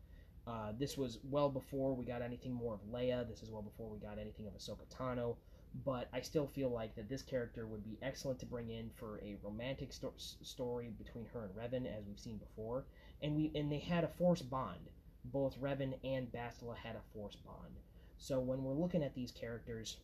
[0.46, 3.28] uh, this was well before we got anything more of Leia.
[3.28, 5.36] This is well before we got anything of Ahsoka Tano.
[5.84, 9.20] But I still feel like that this character would be excellent to bring in for
[9.22, 12.86] a romantic sto- story between her and Revan, as we've seen before.
[13.22, 14.80] And we and they had a force bond
[15.24, 17.74] both Revan and Bastila had a Force bond.
[18.18, 19.96] So when we're looking at these characters,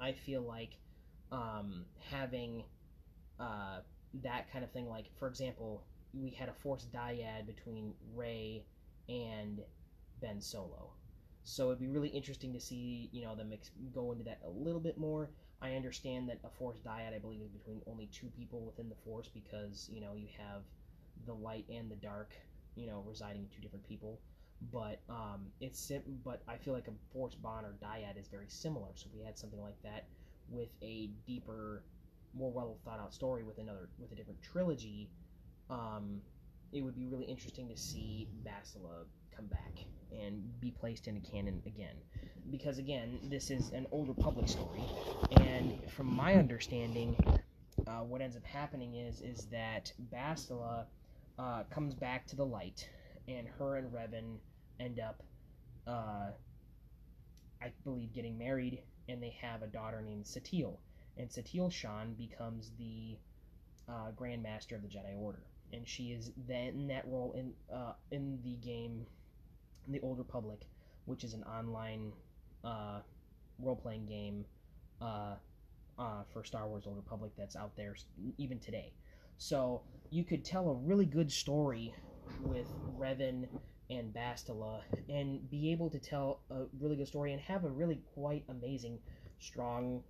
[0.00, 0.76] I feel like
[1.32, 2.64] um, having
[3.38, 3.80] uh,
[4.22, 5.84] that kind of thing, like for example,
[6.14, 8.64] we had a Force dyad between Rey
[9.08, 9.60] and
[10.20, 10.90] Ben Solo.
[11.44, 14.48] So it'd be really interesting to see, you know, them ex- go into that a
[14.50, 15.30] little bit more.
[15.62, 18.94] I understand that a Force dyad, I believe, is between only two people within the
[18.94, 20.62] Force because, you know, you have
[21.26, 22.34] the light and the dark,
[22.76, 24.20] you know, residing in two different people.
[24.72, 28.48] But um, it's sim- but I feel like a Force bond or dyad is very
[28.48, 28.88] similar.
[28.94, 30.06] So if we had something like that
[30.50, 31.82] with a deeper,
[32.34, 35.08] more well thought out story with another with a different trilogy,
[35.70, 36.20] um,
[36.72, 39.72] it would be really interesting to see Bastila come back
[40.10, 41.96] and be placed in a canon again.
[42.50, 44.84] Because again, this is an Old Republic story,
[45.30, 47.16] and from my understanding,
[47.86, 50.86] uh, what ends up happening is is that Bastila
[51.38, 52.88] uh, comes back to the light,
[53.26, 54.38] and her and Revan
[54.80, 55.22] end up,
[55.86, 56.30] uh,
[57.60, 60.78] I believe, getting married, and they have a daughter named Satele,
[61.16, 63.18] and Satele Shan becomes the
[63.88, 67.52] uh, Grand Master of the Jedi Order, and she is then in that role in
[67.74, 69.06] uh, in the game
[69.88, 70.60] the Old Republic,
[71.06, 72.12] which is an online
[72.64, 73.00] uh,
[73.58, 74.44] role playing game
[75.00, 75.34] uh,
[75.98, 77.96] uh, for Star Wars Old Republic that's out there
[78.36, 78.92] even today.
[79.38, 81.94] So you could tell a really good story
[82.42, 82.66] with
[82.98, 83.46] Revan
[83.90, 88.00] and Bastila and be able to tell a really good story and have a really
[88.14, 88.98] quite amazing,
[89.38, 90.02] strong,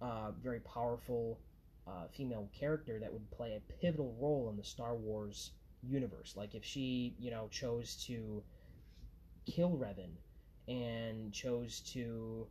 [0.00, 1.38] uh, very powerful
[1.86, 5.50] uh, female character that would play a pivotal role in the Star Wars
[5.82, 6.34] universe.
[6.36, 8.42] Like if she, you know, chose to
[9.46, 10.10] kill Revan
[10.68, 12.46] and chose to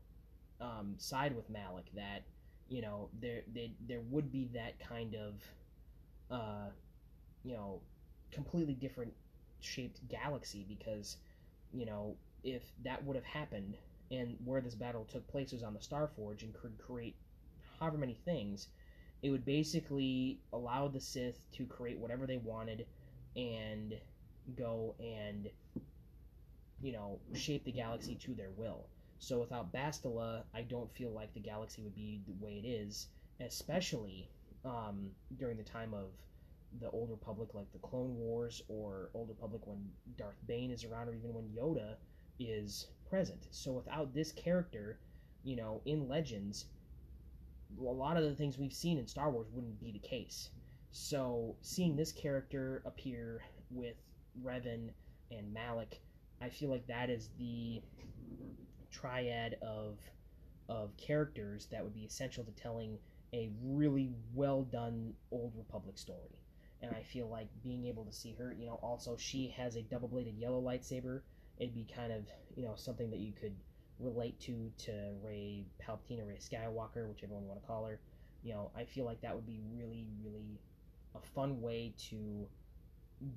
[0.60, 2.24] um, side with Malak, that
[2.70, 5.42] you know there they, there would be that kind of
[6.30, 6.70] uh,
[7.44, 7.82] you know
[8.32, 9.14] completely different
[9.62, 11.18] shaped galaxy because
[11.74, 13.76] you know if that would have happened
[14.10, 17.16] and where this battle took place was on the Starforge and could create
[17.80, 18.68] however many things,
[19.24, 22.86] it would basically allow the Sith to create whatever they wanted
[23.36, 23.94] and
[24.58, 25.50] go and
[26.82, 28.88] you know, shape the galaxy to their will.
[29.20, 33.08] So without Bastila, I don't feel like the galaxy would be the way it is,
[33.40, 34.30] especially
[34.66, 36.10] um, during the time of
[36.80, 39.78] the Old Republic, like the Clone Wars, or Old Republic when
[40.18, 41.96] Darth Bane is around, or even when Yoda
[42.40, 43.48] is present.
[43.52, 44.98] So without this character,
[45.44, 46.66] you know, in Legends,
[47.80, 50.50] a lot of the things we've seen in Star Wars wouldn't be the case.
[50.92, 53.96] So seeing this character appear with
[54.44, 54.90] Revan
[55.32, 56.00] and Malak
[56.42, 57.82] I feel like that is the
[58.92, 60.00] triad of
[60.68, 62.98] of characters that would be essential to telling
[63.34, 66.40] a really well done old republic story
[66.82, 69.82] and i feel like being able to see her you know also she has a
[69.82, 71.22] double bladed yellow lightsaber
[71.58, 73.56] it'd be kind of you know something that you could
[74.02, 74.92] relate to to
[75.24, 78.00] rey palpatine or rey skywalker whichever one you want to call her
[78.44, 80.60] you know i feel like that would be really really
[81.16, 82.48] a fun way to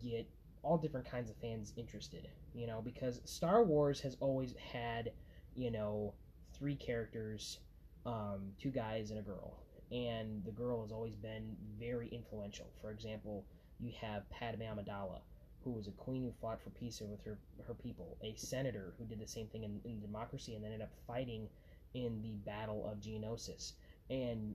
[0.03, 0.27] get
[0.64, 5.12] all different kinds of fans interested, you know, because Star Wars has always had,
[5.55, 6.14] you know,
[6.59, 7.59] three characters,
[8.07, 9.59] um, two guys and a girl,
[9.92, 12.66] and the girl has always been very influential.
[12.81, 13.44] For example,
[13.79, 15.20] you have Padme Amidala,
[15.64, 19.05] who was a queen who fought for peace with her her people, a senator who
[19.07, 21.48] did the same thing in, in democracy and ended up fighting
[21.94, 23.72] in the Battle of Geonosis,
[24.11, 24.55] and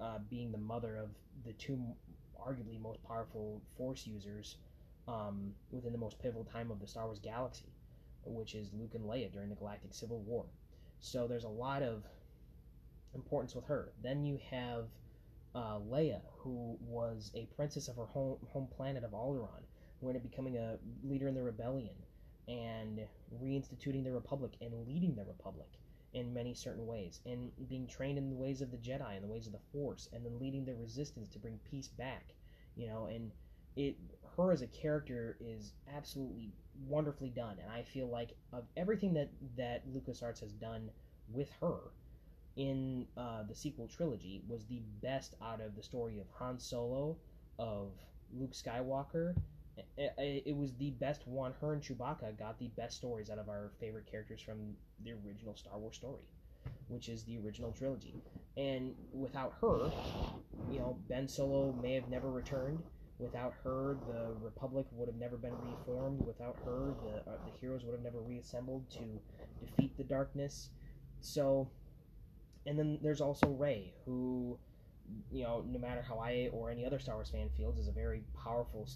[0.00, 1.10] uh, being the mother of
[1.44, 1.78] the two
[2.40, 4.56] arguably most powerful Force users
[5.06, 7.66] um, within the most pivotal time of the Star Wars galaxy,
[8.24, 10.46] which is Luke and Leia during the Galactic Civil War.
[11.00, 12.04] So there's a lot of
[13.14, 13.92] importance with her.
[14.02, 14.86] Then you have
[15.54, 19.64] uh, Leia, who was a princess of her home, home planet of Alderaan,
[20.00, 21.94] who ended becoming a leader in the rebellion
[22.48, 23.00] and
[23.42, 25.68] reinstituting the Republic and leading the Republic
[26.12, 29.28] in many certain ways, and being trained in the ways of the Jedi and the
[29.28, 32.34] ways of the Force, and then leading the Resistance to bring peace back.
[32.76, 33.30] You know, and
[33.76, 33.96] it
[34.36, 36.52] her as a character is absolutely
[36.88, 40.90] wonderfully done, and I feel like of everything that that LucasArts has done
[41.32, 41.78] with her
[42.56, 47.16] in uh, the sequel trilogy was the best out of the story of Han Solo,
[47.58, 47.92] of
[48.36, 49.34] Luke Skywalker.
[49.96, 51.52] It, it was the best one.
[51.60, 54.74] Her and Chewbacca got the best stories out of our favorite characters from
[55.04, 56.24] the original Star Wars story,
[56.88, 58.22] which is the original trilogy.
[58.56, 59.90] And without her,
[60.70, 62.82] you know, Ben Solo may have never returned
[63.18, 66.24] Without her, the Republic would have never been reformed.
[66.26, 69.20] Without her, the uh, the heroes would have never reassembled to
[69.60, 70.70] defeat the darkness.
[71.20, 71.68] So,
[72.66, 74.58] and then there's also Rey, who,
[75.30, 77.92] you know, no matter how I or any other Star Wars fan feels, is a
[77.92, 78.88] very powerful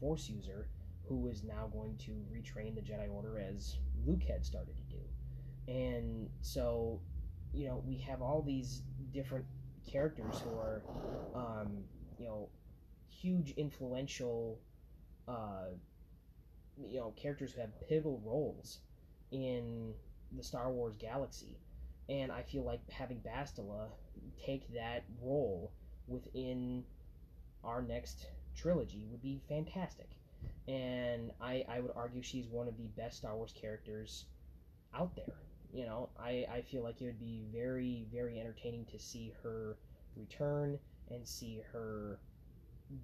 [0.00, 0.68] Force user
[1.08, 5.72] who is now going to retrain the Jedi Order as Luke had started to do.
[5.72, 7.00] And so,
[7.52, 8.82] you know, we have all these
[9.12, 9.44] different
[9.90, 10.82] characters who are,
[11.34, 11.84] um,
[12.18, 12.48] you know,
[13.08, 14.58] huge influential
[15.28, 15.66] uh,
[16.76, 18.78] you know characters who have pivotal roles
[19.32, 19.94] in
[20.36, 21.56] the Star Wars galaxy,
[22.08, 23.88] and I feel like having Bastila
[24.44, 25.72] take that role
[26.06, 26.84] within
[27.64, 28.26] our next
[28.56, 30.08] trilogy would be fantastic.
[30.68, 34.24] And I, I would argue she's one of the best Star Wars characters
[34.94, 35.34] out there.
[35.72, 39.76] You know, I, I feel like it would be very, very entertaining to see her
[40.16, 40.78] return
[41.10, 42.18] and see her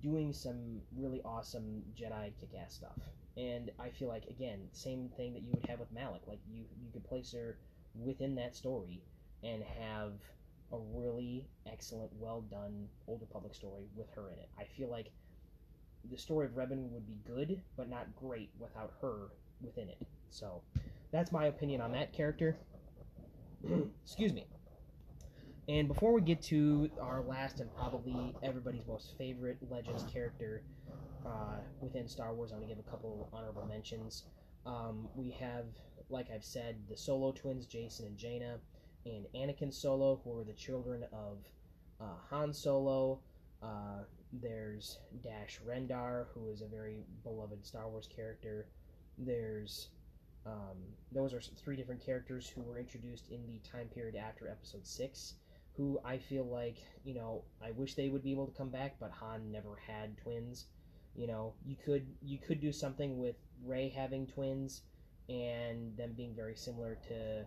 [0.00, 2.98] doing some really awesome Jedi kick ass stuff.
[3.36, 6.22] And I feel like again, same thing that you would have with Malak.
[6.26, 7.58] Like you you could place her
[7.94, 9.02] within that story
[9.42, 10.12] and have
[10.72, 14.48] a really excellent, well done Old Republic story with her in it.
[14.58, 15.10] I feel like
[16.10, 19.28] the story of Revan would be good, but not great without her
[19.60, 19.98] within it.
[20.30, 20.62] So
[21.10, 22.56] that's my opinion on that character.
[24.04, 24.46] Excuse me.
[25.68, 30.62] And before we get to our last and probably everybody's most favorite Legends character
[31.24, 34.24] uh, within Star Wars, I'm going to give a couple honorable mentions.
[34.66, 35.66] Um, we have,
[36.08, 38.58] like I've said, the Solo twins, Jacen and Jaina,
[39.06, 41.38] and Anakin Solo, who are the children of
[42.00, 43.20] uh, Han Solo.
[43.62, 44.02] Uh,
[44.32, 48.66] there's Dash Rendar, who is a very beloved Star Wars character.
[49.18, 49.88] There's
[50.46, 50.78] um,
[51.12, 55.34] those are three different characters who were introduced in the time period after Episode Six
[55.76, 58.96] who I feel like, you know, I wish they would be able to come back,
[59.00, 60.66] but Han never had twins.
[61.14, 64.82] You know, you could you could do something with Rey having twins
[65.28, 67.46] and them being very similar to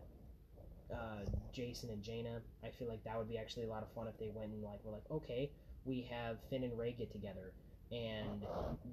[0.93, 2.41] uh, Jacen and Jaina.
[2.63, 4.63] I feel like that would be actually a lot of fun if they went and
[4.63, 5.51] like were like, okay,
[5.85, 7.53] we have Finn and Rey get together
[7.91, 8.45] and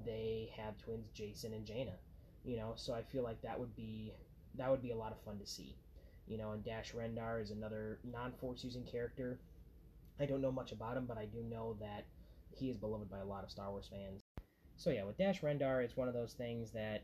[0.04, 1.92] they have twins Jacen and Jaina.
[2.44, 4.12] You know, so I feel like that would be
[4.56, 5.76] that would be a lot of fun to see.
[6.26, 9.38] You know, and Dash Rendar is another non-force using character.
[10.20, 12.04] I don't know much about him, but I do know that
[12.54, 14.22] he is beloved by a lot of Star Wars fans.
[14.76, 17.02] So yeah, with Dash Rendar, it's one of those things that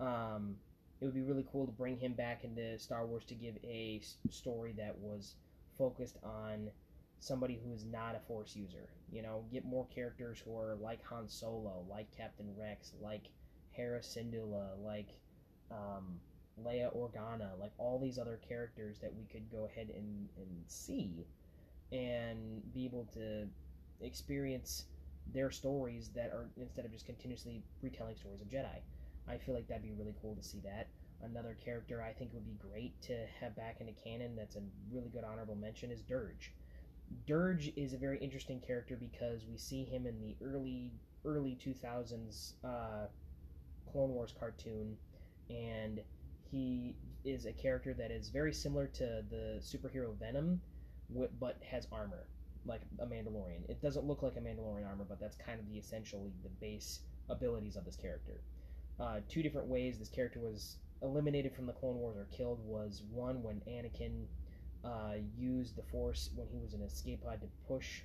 [0.00, 0.56] um,
[1.00, 4.00] it would be really cool to bring him back into Star Wars to give a
[4.30, 5.34] story that was
[5.76, 6.70] focused on
[7.20, 8.88] somebody who is not a Force user.
[9.10, 13.28] You know, get more characters who are like Han Solo, like Captain Rex, like
[13.70, 15.08] Hera Syndulla, like
[15.70, 16.20] um,
[16.64, 21.26] Leia Organa, like all these other characters that we could go ahead and, and see
[21.92, 23.46] and be able to
[24.00, 24.84] experience
[25.32, 28.78] their stories that are instead of just continuously retelling stories of Jedi.
[29.28, 30.88] I feel like that'd be really cool to see that.
[31.22, 34.62] Another character I think would be great to have back into canon that's a
[34.92, 36.50] really good honorable mention is Durge.
[37.26, 40.92] Durge is a very interesting character because we see him in the early
[41.24, 43.06] early 2000s uh,
[43.90, 44.96] Clone Wars cartoon,
[45.50, 46.00] and
[46.50, 46.94] he
[47.24, 50.60] is a character that is very similar to the superhero Venom,
[51.40, 52.26] but has armor,
[52.64, 53.68] like a Mandalorian.
[53.68, 57.00] It doesn't look like a Mandalorian armor, but that's kind of the essentially the base
[57.28, 58.40] abilities of this character.
[59.00, 63.02] Uh, two different ways this character was eliminated from the Clone Wars or killed was
[63.10, 64.26] one when Anakin
[64.84, 68.02] uh, used the Force when he was in an escape pod to push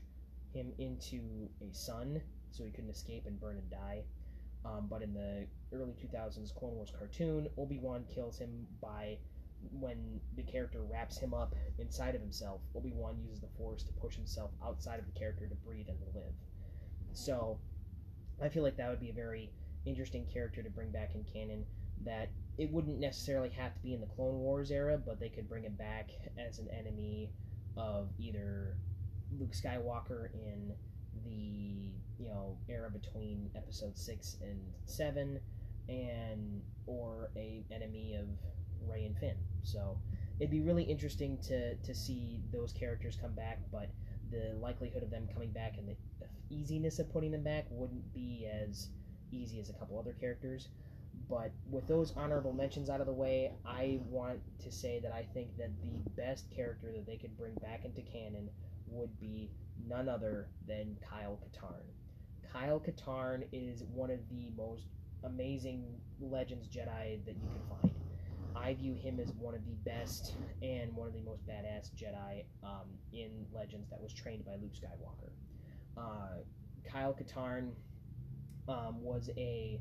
[0.54, 4.04] him into a sun so he couldn't escape and burn and die.
[4.64, 9.18] Um, but in the early 2000s Clone Wars cartoon, Obi Wan kills him by
[9.72, 12.62] when the character wraps him up inside of himself.
[12.76, 16.00] Obi Wan uses the Force to push himself outside of the character to breathe and
[16.00, 16.34] to live.
[17.14, 17.60] So
[18.42, 19.52] I feel like that would be a very
[19.86, 21.66] interesting character to bring back in canon.
[22.04, 25.50] That it wouldn't necessarily have to be in the Clone Wars era, but they could
[25.50, 27.30] bring him back as an enemy
[27.78, 28.76] of either
[29.40, 30.74] Luke Skywalker in
[31.26, 35.40] the you know era between episode six and seven,
[35.90, 38.28] and or a enemy of
[38.88, 39.38] Rey and Finn.
[39.64, 39.98] So
[40.40, 43.90] it'd be really interesting to to see those characters come back, but
[44.32, 45.96] the likelihood of them coming back and the
[46.50, 48.90] easiness of putting them back wouldn't be as
[49.32, 50.70] easy as a couple other characters.
[51.32, 55.26] But with those honorable mentions out of the way, I want to say that I
[55.34, 58.50] think that the best character that they could bring back into canon
[58.88, 59.50] would be
[59.88, 61.86] none other than Kyle Katarn.
[62.52, 64.88] Kyle Katarn is one of the most
[65.24, 65.86] amazing
[66.20, 67.96] Legends Jedi that you can find.
[68.54, 72.44] I view him as one of the best and one of the most badass Jedi
[72.62, 75.32] um, in Legends that was trained by Luke Skywalker.
[75.98, 76.42] Uh,
[76.86, 77.72] Kyle Katarn
[78.68, 79.80] um, was a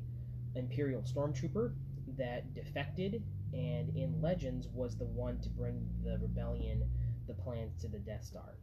[0.55, 1.73] Imperial stormtrooper
[2.17, 3.23] that defected,
[3.53, 6.83] and in Legends was the one to bring the rebellion
[7.27, 8.57] the plans to the Death Star.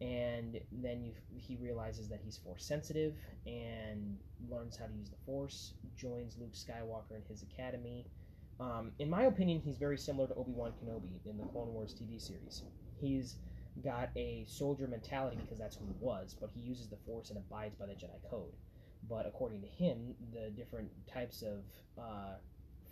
[0.00, 3.14] And then you, he realizes that he's force sensitive
[3.46, 4.16] and
[4.48, 8.06] learns how to use the force joins luke skywalker in his academy.
[8.58, 12.20] Um, in my opinion he's very similar to obi-wan kenobi in the clone wars tv
[12.20, 12.62] series.
[12.98, 13.36] He's
[13.84, 17.38] got a soldier mentality because that's who he was but he uses the force and
[17.38, 18.52] abides by the jedi code
[19.10, 21.64] but according to him, the different types of
[22.00, 22.36] uh,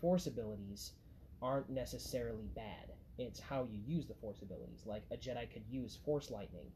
[0.01, 0.93] Force abilities
[1.41, 2.93] aren't necessarily bad.
[3.19, 4.83] It's how you use the Force abilities.
[4.85, 6.67] Like a Jedi could use Force lightning,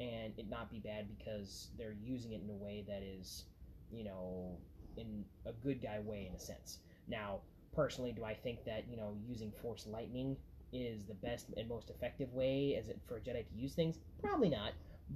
[0.00, 3.44] and it not be bad because they're using it in a way that is,
[3.92, 4.56] you know,
[4.96, 6.78] in a good guy way in a sense.
[7.06, 7.40] Now,
[7.74, 10.36] personally, do I think that you know using Force lightning
[10.72, 13.98] is the best and most effective way as it for a Jedi to use things?
[14.22, 14.72] Probably not.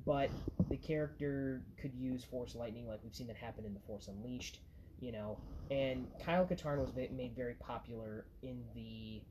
[0.07, 0.31] But
[0.69, 4.61] the character could use Force lightning, like we've seen that happen in the Force Unleashed,
[5.01, 5.39] you know.
[5.71, 9.23] And Kyle Katarn was made very popular in the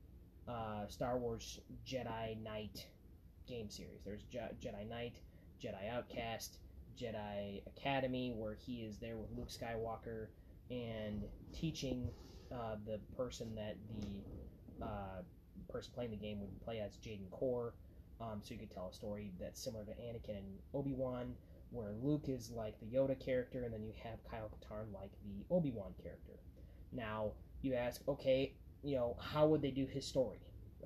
[0.50, 2.86] uh, Star Wars Jedi Knight
[3.48, 4.00] game series.
[4.04, 5.20] There's Je- Jedi Knight,
[5.62, 6.58] Jedi Outcast,
[6.98, 10.28] Jedi Academy, where he is there with Luke Skywalker
[10.70, 12.08] and teaching
[12.52, 15.22] uh, the person that the uh,
[15.70, 17.72] person playing the game would play as Jaden Korr.
[18.22, 21.34] Um, so you could tell a story that's similar to Anakin and Obi Wan,
[21.70, 25.44] where Luke is like the Yoda character, and then you have Kyle Katarn like the
[25.54, 26.34] Obi Wan character.
[26.92, 28.52] Now you ask, okay,
[28.82, 30.38] you know, how would they do his story?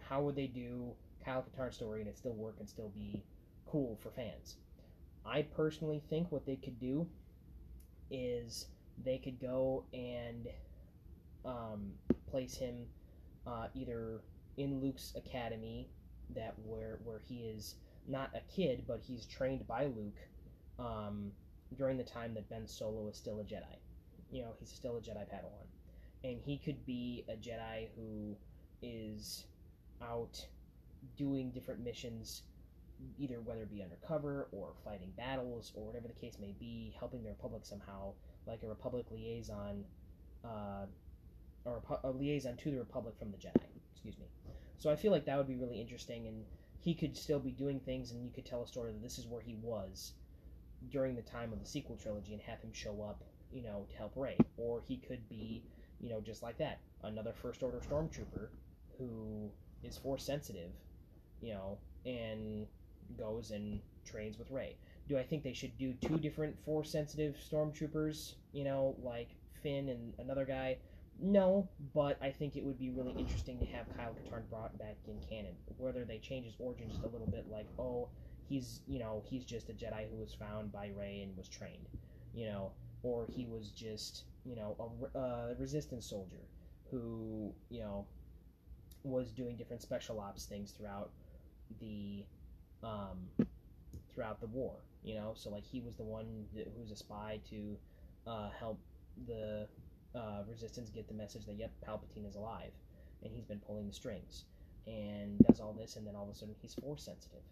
[0.09, 0.93] How would they do
[1.25, 3.23] Kyle Katarn's story and it still work and still be
[3.67, 4.57] cool for fans?
[5.25, 7.07] I personally think what they could do
[8.11, 8.69] is
[9.05, 10.47] they could go and
[11.45, 11.93] um,
[12.31, 12.87] place him
[13.47, 14.21] uh, either
[14.57, 15.89] in Luke's academy,
[16.35, 17.77] that where where he is
[18.09, 20.19] not a kid, but he's trained by Luke
[20.79, 21.33] um,
[21.77, 23.77] during the time that Ben Solo is still a Jedi.
[24.31, 25.67] You know, he's still a Jedi Padawan,
[26.25, 28.37] and he could be a Jedi who
[28.83, 29.47] is
[30.03, 30.45] out
[31.17, 32.43] doing different missions,
[33.19, 37.23] either whether it be undercover or fighting battles or whatever the case may be, helping
[37.23, 38.13] the Republic somehow,
[38.47, 39.85] like a Republic liaison,
[40.45, 40.87] uh,
[41.65, 43.63] or a, a liaison to the Republic from the Jedi.
[43.93, 44.27] Excuse me.
[44.79, 46.45] So I feel like that would be really interesting, and
[46.81, 49.27] he could still be doing things, and you could tell a story that this is
[49.27, 50.13] where he was
[50.91, 53.97] during the time of the sequel trilogy, and have him show up, you know, to
[53.97, 55.63] help Rey, or he could be,
[56.01, 58.49] you know, just like that, another First Order stormtrooper
[58.99, 59.51] who
[59.83, 60.71] is force sensitive,
[61.41, 62.67] you know, and
[63.19, 64.77] goes and trains with Rey.
[65.09, 69.29] Do I think they should do two different force sensitive stormtroopers, you know, like
[69.63, 70.79] Finn and another guy?
[71.19, 74.99] No, but I think it would be really interesting to have Kyle Katarn brought back
[75.07, 75.57] in canon.
[75.79, 78.11] Whether they change his origin just a little bit, like, oh,
[78.49, 81.89] he's you know he's just a Jedi who was found by Rey and was trained,
[82.35, 84.77] you know, or he was just you know
[85.15, 86.49] a, a resistance soldier
[86.91, 88.07] who you know
[89.03, 91.11] was doing different special ops things throughout
[91.81, 92.25] the
[92.83, 93.29] um,
[94.13, 94.75] throughout the war.
[95.03, 97.77] You know, so like he was the one that, was a spy to
[98.27, 98.81] uh, help
[99.27, 99.69] the
[100.17, 102.73] uh, Resistance get the message that yep, Palpatine is alive,
[103.23, 104.45] and he's been pulling the strings,
[104.87, 107.43] and does all this, and then all of a sudden he's force sensitive,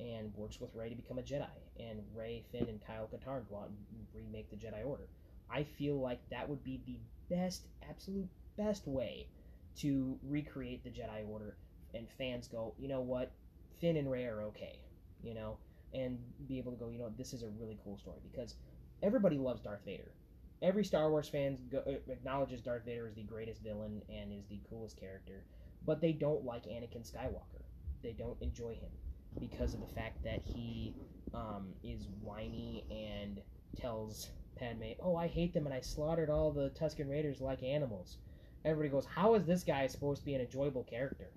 [0.00, 1.46] and works with Rey to become a Jedi,
[1.78, 5.08] and Rey, Finn, and Kyle Katarn go out and remake the Jedi Order.
[5.50, 6.98] I feel like that would be the
[7.34, 9.26] best, absolute best way
[9.76, 11.56] to recreate the Jedi Order,
[11.94, 13.30] and fans go, you know what,
[13.80, 14.78] Finn and Rey are okay,
[15.22, 15.58] you know,
[15.92, 16.18] and
[16.48, 18.54] be able to go, you know, this is a really cool story because
[19.02, 20.10] everybody loves Darth Vader
[20.62, 21.58] every Star Wars fan
[22.08, 25.44] acknowledges Darth Vader is the greatest villain and is the coolest character,
[25.84, 27.62] but they don't like Anakin Skywalker.
[28.02, 28.90] They don't enjoy him
[29.40, 30.94] because of the fact that he
[31.32, 33.40] um, is whiny and
[33.76, 38.18] tells Padme, "Oh, I hate them and I slaughtered all the Tusken Raiders like animals."
[38.64, 41.30] Everybody goes, "How is this guy supposed to be an enjoyable character?"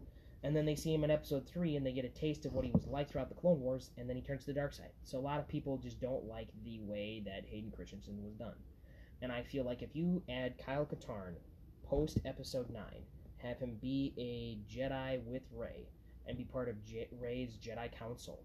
[0.43, 2.63] And then they see him in Episode Three, and they get a taste of what
[2.63, 4.91] he was like throughout the Clone Wars, and then he turns to the dark side.
[5.03, 8.55] So a lot of people just don't like the way that Hayden Christensen was done.
[9.22, 11.36] And I feel like if you add Kyle Katarn
[11.84, 12.84] post episode 9,
[13.38, 15.88] have him be a Jedi with Rey,
[16.28, 18.43] and be part of Je- Rey's Jedi Council,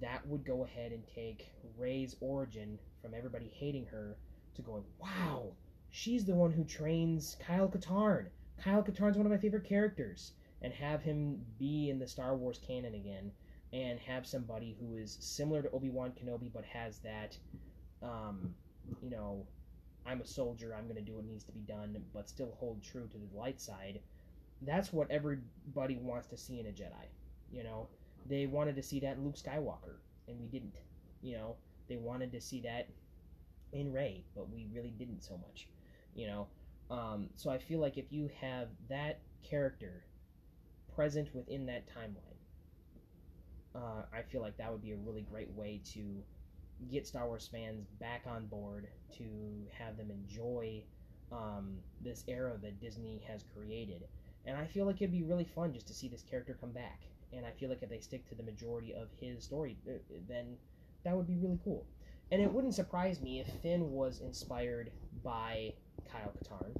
[0.00, 4.16] that would go ahead and take Rey's origin from everybody hating her
[4.54, 5.52] to going, wow,
[5.90, 8.26] she's the one who trains Kyle Katarn.
[8.62, 10.32] Kyle Katarn's one of my favorite characters.
[10.60, 13.30] And have him be in the Star Wars canon again,
[13.72, 17.38] and have somebody who is similar to Obi Wan Kenobi but has that,
[18.02, 18.52] um,
[19.00, 19.46] you know,
[20.06, 22.82] I'm a soldier, I'm going to do what needs to be done, but still hold
[22.82, 24.00] true to the light side.
[24.62, 27.06] That's what everybody wants to see in a Jedi.
[27.52, 27.88] You know,
[28.26, 29.96] they wanted to see that in Luke Skywalker,
[30.26, 30.74] and we didn't.
[31.22, 31.56] You know,
[31.88, 32.88] they wanted to see that
[33.72, 35.68] in Rey, but we really didn't so much.
[36.14, 36.46] You know,
[36.90, 40.04] um, so I feel like if you have that character
[40.94, 42.38] present within that timeline,
[43.74, 46.22] uh, I feel like that would be a really great way to
[46.90, 49.24] get Star Wars fans back on board to
[49.78, 50.82] have them enjoy
[51.32, 54.04] um, this era that Disney has created.
[54.46, 57.02] And I feel like it'd be really fun just to see this character come back.
[57.32, 59.98] And I feel like if they stick to the majority of his story, uh,
[60.28, 60.56] then
[61.04, 61.86] that would be really cool.
[62.30, 64.90] and it wouldn't surprise me if Finn was inspired
[65.24, 65.72] by
[66.10, 66.74] Kyle Katarn.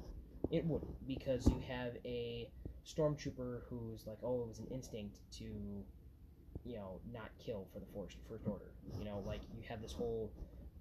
[0.51, 2.49] It wouldn't because you have a
[2.85, 5.45] stormtrooper who's like, oh, it was an instinct to,
[6.69, 8.71] you know, not kill for the first first order.
[8.99, 10.31] You know, like you have this whole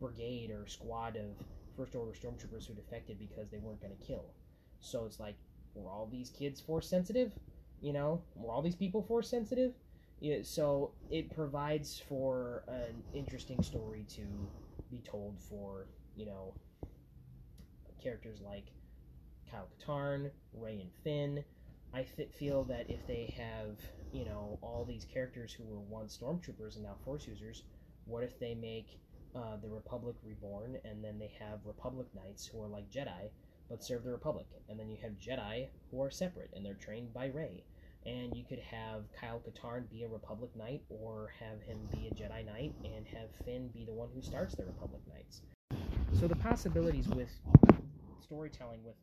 [0.00, 1.36] brigade or squad of
[1.76, 4.26] first order stormtroopers who defected because they weren't going to kill.
[4.80, 5.36] So it's like,
[5.74, 7.32] were all these kids force sensitive?
[7.80, 9.72] You know, were all these people force sensitive?
[10.20, 14.50] Yeah, so it provides for an interesting story to
[14.90, 15.86] be told for
[16.16, 16.54] you know
[18.02, 18.66] characters like
[19.50, 21.44] Kyle Katarn, Rey and Finn.
[21.94, 23.78] I th- feel that if they have
[24.12, 27.62] you know all these characters who were once stormtroopers and now force users,
[28.06, 28.98] what if they make
[29.34, 33.30] uh, the Republic reborn and then they have Republic Knights who are like Jedi
[33.68, 37.12] but serve the Republic, and then you have Jedi who are separate and they're trained
[37.12, 37.64] by Rey
[38.06, 42.10] and you could have Kyle Katarn be a Republic Knight, or have him be a
[42.10, 45.42] Jedi Knight, and have Finn be the one who starts the Republic Knights.
[46.18, 47.30] So the possibilities with
[48.22, 48.94] storytelling with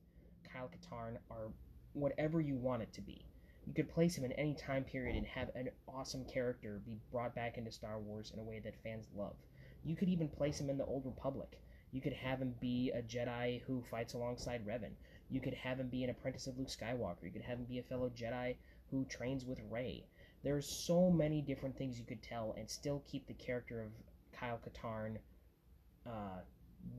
[0.52, 1.52] Kyle Katarn are
[1.94, 3.26] whatever you want it to be.
[3.66, 7.34] You could place him in any time period and have an awesome character be brought
[7.34, 9.36] back into Star Wars in a way that fans love.
[9.84, 11.60] You could even place him in the Old Republic.
[11.92, 14.96] You could have him be a Jedi who fights alongside Revan.
[15.30, 17.24] You could have him be an apprentice of Luke Skywalker.
[17.24, 18.58] You could have him be a fellow Jedi
[18.92, 20.06] who trains with Rey.
[20.44, 23.92] There's so many different things you could tell and still keep the character of
[24.32, 25.18] Kyle Katarn
[26.06, 26.42] uh,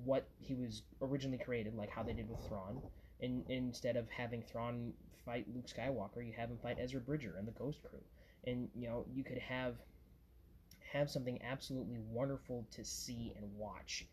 [0.05, 2.83] what he was originally created, like how they did with Thrawn.
[3.21, 4.93] And instead of having Thrawn
[5.25, 8.03] fight Luke Skywalker, you have him fight Ezra Bridger and the Ghost Crew.
[8.47, 9.75] And you know, you could have
[10.93, 14.07] have something absolutely wonderful to see and watch,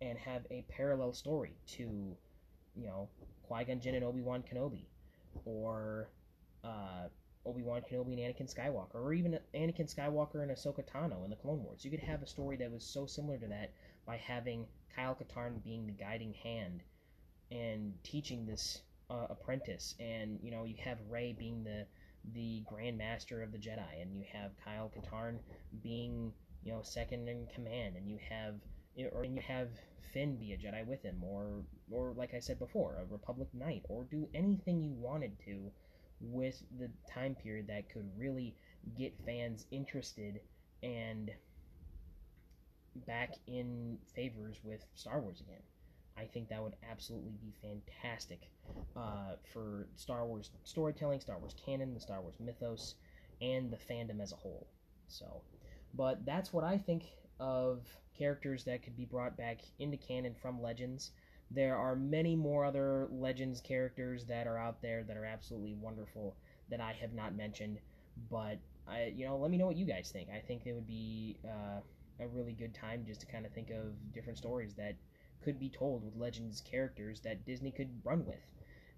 [0.00, 2.16] and have a parallel story to,
[2.76, 3.08] you know,
[3.48, 4.84] Qui Gon Jinn and Obi Wan Kenobi,
[5.44, 6.10] or
[6.64, 7.08] uh,
[7.46, 11.36] Obi Wan Kenobi and Anakin Skywalker, or even Anakin Skywalker and Ahsoka Tano in the
[11.36, 11.84] Clone Wars.
[11.84, 13.72] You could have a story that was so similar to that
[14.06, 16.82] by having Kyle Katarn being the guiding hand
[17.50, 21.86] and teaching this uh, apprentice, and you know you have Rey being the
[22.34, 25.38] the Grand Master of the Jedi, and you have Kyle Katarn
[25.82, 26.32] being
[26.62, 28.54] you know second in command, and you have
[29.12, 29.68] or and you have
[30.12, 33.84] Finn be a Jedi with him, or or like I said before, a Republic Knight,
[33.88, 35.70] or do anything you wanted to
[36.20, 38.54] with the time period that could really
[38.96, 40.40] get fans interested
[40.82, 41.30] and
[43.06, 45.62] back in favors with Star Wars again.
[46.18, 48.50] I think that would absolutely be fantastic
[48.96, 52.94] uh, for Star Wars storytelling, Star Wars canon, the Star Wars mythos,
[53.40, 54.66] and the fandom as a whole.
[55.08, 55.42] So,
[55.94, 57.04] but that's what I think
[57.40, 61.12] of characters that could be brought back into canon from Legends.
[61.50, 66.36] There are many more other Legends characters that are out there that are absolutely wonderful
[66.70, 67.78] that I have not mentioned.
[68.30, 70.28] But I, you know, let me know what you guys think.
[70.34, 71.80] I think it would be uh,
[72.20, 74.96] a really good time just to kind of think of different stories that
[75.48, 78.44] could be told with Legends characters that Disney could run with.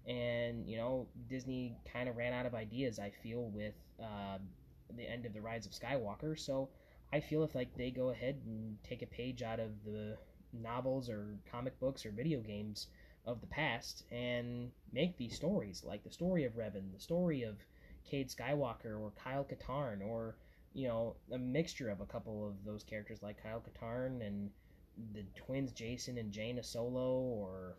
[0.05, 2.99] And you know, Disney kind of ran out of ideas.
[2.99, 3.73] I feel with
[4.03, 4.37] uh,
[4.97, 6.37] the end of the Rise of Skywalker.
[6.37, 6.67] So
[7.13, 10.17] I feel if like they go ahead and take a page out of the
[10.51, 12.87] novels or comic books or video games
[13.25, 17.55] of the past and make these stories, like the story of Revan, the story of
[18.03, 20.35] Cade Skywalker or Kyle Katarn, or
[20.73, 24.49] you know a mixture of a couple of those characters like Kyle Katarn and
[25.13, 27.75] the twins Jacen and Jaina Solo, or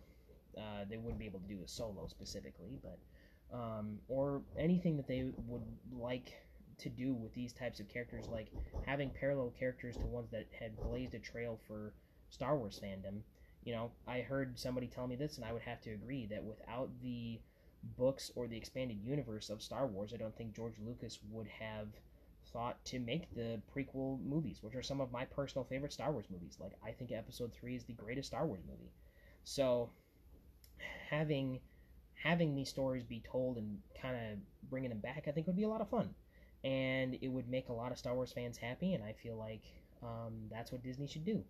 [0.57, 2.99] uh, they wouldn't be able to do a solo specifically, but
[3.53, 6.33] um, or anything that they would like
[6.79, 8.49] to do with these types of characters, like
[8.87, 11.93] having parallel characters to ones that had blazed a trail for
[12.31, 13.21] Star Wars fandom.
[13.65, 16.43] You know, I heard somebody tell me this, and I would have to agree that
[16.43, 17.41] without the
[17.97, 21.89] books or the expanded universe of Star Wars, I don't think George Lucas would have
[22.53, 26.27] thought to make the prequel movies, which are some of my personal favorite Star Wars
[26.31, 26.57] movies.
[26.61, 28.93] Like, I think Episode 3 is the greatest Star Wars movie.
[29.45, 29.91] So,
[31.11, 31.61] having
[32.15, 34.39] having these stories be told and kind of
[34.71, 36.11] bringing them back, I think would be a lot of fun.
[36.63, 39.63] And it would make a lot of Star Wars fans happy, and I feel like
[40.03, 41.43] um, that's what Disney should do.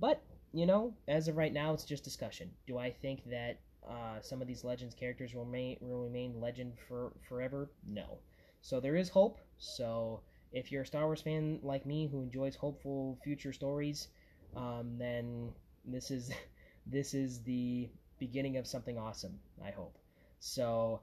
[0.00, 0.22] But,
[0.52, 2.50] you know, as of right now, it's just discussion.
[2.66, 6.72] Do I think that uh, some of these Legends characters will remain, will remain legend
[6.88, 7.70] for forever?
[7.86, 8.18] No.
[8.60, 9.38] So there is hope.
[9.58, 10.20] So
[10.52, 14.08] if you're a Star Wars fan like me who enjoys hopeful future stories,
[14.56, 15.52] um, then
[15.84, 16.30] this is
[16.86, 17.88] this is the
[18.18, 19.38] beginning of something awesome.
[19.64, 19.96] I hope.
[20.40, 21.00] So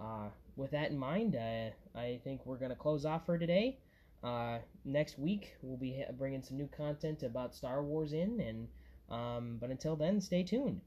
[0.00, 3.78] uh, with that in mind, uh, I think we're gonna close off for today.
[4.22, 8.68] Uh, next week we'll be bringing some new content about Star Wars in, and
[9.10, 10.80] um, but until then, stay tuned.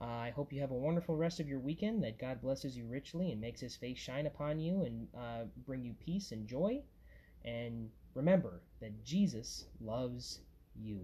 [0.00, 2.02] Uh, I hope you have a wonderful rest of your weekend.
[2.04, 5.84] That God blesses you richly and makes His face shine upon you and uh, bring
[5.84, 6.82] you peace and joy.
[7.44, 10.40] And remember that Jesus loves
[10.74, 11.00] you.